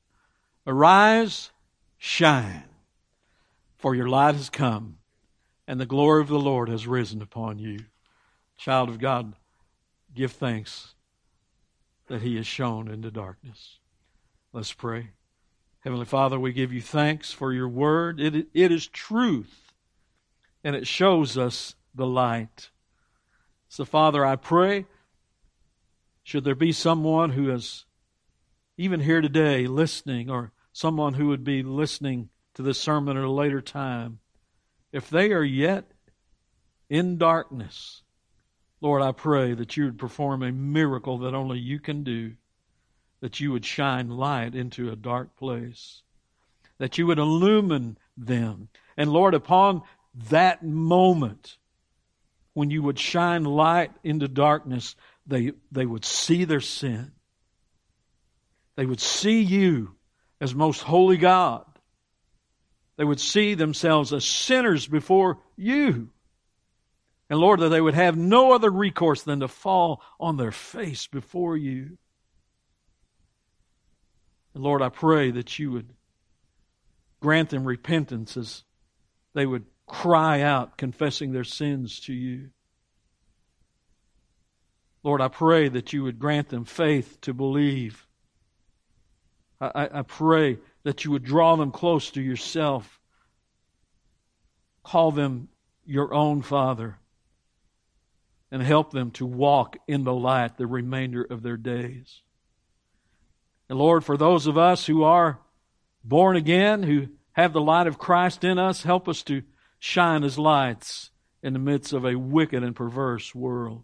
Arise, 0.68 1.50
shine, 1.98 2.66
for 3.78 3.96
your 3.96 4.10
light 4.10 4.36
has 4.36 4.52
come, 4.52 5.00
and 5.68 5.80
the 5.80 5.88
glory 5.88 6.22
of 6.22 6.28
the 6.28 6.38
Lord 6.38 6.70
has 6.70 6.86
risen 6.86 7.24
upon 7.24 7.58
you. 7.58 7.80
Child 8.58 8.90
of 8.90 9.00
God, 9.00 9.34
give 10.14 10.34
thanks 10.34 10.94
that 12.10 12.22
He 12.22 12.36
has 12.36 12.46
shone 12.46 12.88
into 12.88 13.10
darkness. 13.10 13.80
Let's 14.56 14.72
pray. 14.72 15.10
Heavenly 15.82 16.06
Father, 16.06 16.40
we 16.40 16.54
give 16.54 16.72
you 16.72 16.80
thanks 16.80 17.34
for 17.34 17.52
your 17.52 17.68
word. 17.68 18.22
It, 18.22 18.48
it 18.54 18.72
is 18.72 18.88
truth, 18.88 19.74
and 20.64 20.78
it 20.78 20.88
shows 20.88 21.38
us 21.38 21.76
the 21.94 22.06
light. 22.06 22.70
So, 23.68 23.84
Father, 23.84 24.26
I 24.26 24.38
pray, 24.38 24.86
should 26.24 26.46
there 26.46 26.56
be 26.56 26.72
someone 26.72 27.32
who 27.32 27.52
is 27.52 27.84
even 28.78 29.02
here 29.02 29.20
today 29.20 29.68
listening, 29.68 30.30
or 30.30 30.54
someone 30.72 31.16
who 31.16 31.28
would 31.28 31.44
be 31.44 31.62
listening 31.62 32.30
to 32.54 32.62
this 32.62 32.80
sermon 32.80 33.18
at 33.18 33.26
a 33.26 33.30
later 33.30 33.60
time, 33.60 34.20
if 34.94 35.10
they 35.10 35.34
are 35.34 35.44
yet 35.44 35.92
in 36.90 37.18
darkness, 37.18 38.04
Lord, 38.80 39.02
I 39.02 39.12
pray 39.12 39.54
that 39.54 39.76
you 39.76 39.84
would 39.84 40.00
perform 40.00 40.44
a 40.44 40.54
miracle 40.54 41.18
that 41.18 41.34
only 41.34 41.60
you 41.60 41.78
can 41.78 42.06
do 42.06 42.36
that 43.22 43.40
you 43.40 43.52
would 43.52 43.66
shine 43.66 44.10
light 44.10 44.56
into 44.56 44.90
a 44.90 44.96
dark 44.96 45.36
place, 45.36 46.02
that 46.78 46.98
you 46.98 47.08
would 47.08 47.20
illumine 47.20 47.98
them. 48.18 48.70
And 48.98 49.12
Lord, 49.12 49.34
upon 49.34 49.82
that 50.30 50.64
moment, 50.64 51.58
when 52.54 52.72
you 52.72 52.82
would 52.84 53.00
shine 53.00 53.44
light 53.44 53.92
into 54.04 54.28
darkness, 54.28 54.96
they, 55.28 55.54
they 55.72 55.86
would 55.86 56.06
see 56.06 56.46
their 56.46 56.62
sin. 56.62 57.12
They 58.76 58.86
would 58.86 59.02
see 59.02 59.42
you 59.42 59.96
as 60.40 60.54
most 60.54 60.82
holy 60.82 61.18
God. 61.18 61.66
They 62.98 63.04
would 63.04 63.20
see 63.20 63.56
themselves 63.56 64.14
as 64.14 64.26
sinners 64.26 64.88
before 64.88 65.40
you. 65.58 66.10
And 67.30 67.40
Lord, 67.40 67.60
that 67.62 67.70
they 67.70 67.82
would 67.82 67.96
have 67.96 68.16
no 68.16 68.54
other 68.54 68.70
recourse 68.70 69.24
than 69.24 69.40
to 69.40 69.48
fall 69.48 70.02
on 70.20 70.38
their 70.38 70.52
face 70.52 71.08
before 71.08 71.58
you. 71.58 71.98
And 74.56 74.64
Lord, 74.64 74.82
I 74.82 74.90
pray 74.90 75.32
that 75.32 75.60
you 75.60 75.72
would 75.74 75.90
grant 77.20 77.50
them 77.50 77.66
repentance 77.66 78.38
as 78.38 78.64
they 79.34 79.46
would 79.46 79.66
cry 79.86 80.42
out, 80.42 80.78
confessing 80.78 81.34
their 81.34 81.44
sins 81.44 82.00
to 82.02 82.14
you. 82.14 82.50
Lord, 85.04 85.22
I 85.22 85.28
pray 85.28 85.68
that 85.68 85.94
you 85.94 86.04
would 86.04 86.18
grant 86.18 86.50
them 86.50 86.64
faith 86.64 87.20
to 87.22 87.34
believe. 87.34 88.08
I, 89.60 89.90
I, 89.94 90.02
pray 90.02 90.58
that 90.84 91.06
you 91.06 91.12
would 91.12 91.24
draw 91.24 91.56
them 91.56 91.72
close 91.72 92.10
to 92.12 92.22
yourself. 92.22 93.00
Call 94.84 95.12
them 95.12 95.50
your 95.86 96.14
own 96.14 96.42
Father 96.42 96.98
and 98.52 98.62
help 98.62 98.92
them 98.92 99.12
to 99.12 99.26
walk 99.26 99.78
in 99.88 100.04
the 100.04 100.14
light 100.14 100.58
the 100.58 100.68
remainder 100.68 101.24
of 101.24 101.44
their 101.44 101.58
days. 101.58 102.22
And 103.70 103.80
Lord, 103.80 104.04
for 104.04 104.18
those 104.18 104.48
of 104.48 104.58
us 104.58 104.86
who 104.86 105.04
are 105.04 105.40
born 106.04 106.36
again, 106.36 106.84
who 106.84 107.08
have 107.34 107.54
the 107.54 107.62
light 107.62 107.88
of 107.88 107.98
Christ 107.98 108.44
in 108.44 108.60
us, 108.60 108.84
help 108.84 109.10
us 109.10 109.24
to 109.24 109.44
shine 109.80 110.24
as 110.24 110.38
lights 110.38 111.12
in 111.42 111.54
the 111.54 111.60
midst 111.60 111.94
of 111.94 112.06
a 112.06 112.16
wicked 112.16 112.64
and 112.64 112.76
perverse 112.76 113.36
world. 113.36 113.84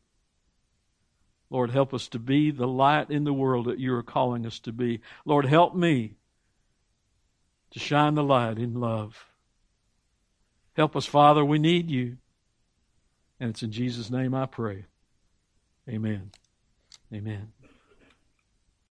Lord, 1.49 1.71
help 1.71 1.93
us 1.93 2.07
to 2.09 2.19
be 2.19 2.49
the 2.49 2.67
light 2.67 3.11
in 3.11 3.25
the 3.25 3.34
world 3.34 3.65
that 3.65 3.77
you 3.77 3.93
are 3.93 4.03
calling 4.03 4.45
us 4.45 4.59
to 4.59 4.71
be. 4.71 5.01
Lord, 5.25 5.45
help 5.45 5.75
me 5.75 6.15
to 7.71 7.79
shine 7.79 8.15
the 8.15 8.23
light 8.23 8.57
in 8.57 8.79
love. 8.79 9.25
Help 10.77 10.95
us, 10.95 11.05
Father. 11.05 11.43
We 11.43 11.59
need 11.59 11.91
you. 11.91 12.17
And 13.39 13.49
it's 13.49 13.63
in 13.63 13.71
Jesus' 13.71 14.09
name 14.09 14.34
I 14.34 14.45
pray. 14.45 14.86
Amen. 15.89 16.32
Amen. 17.13 17.51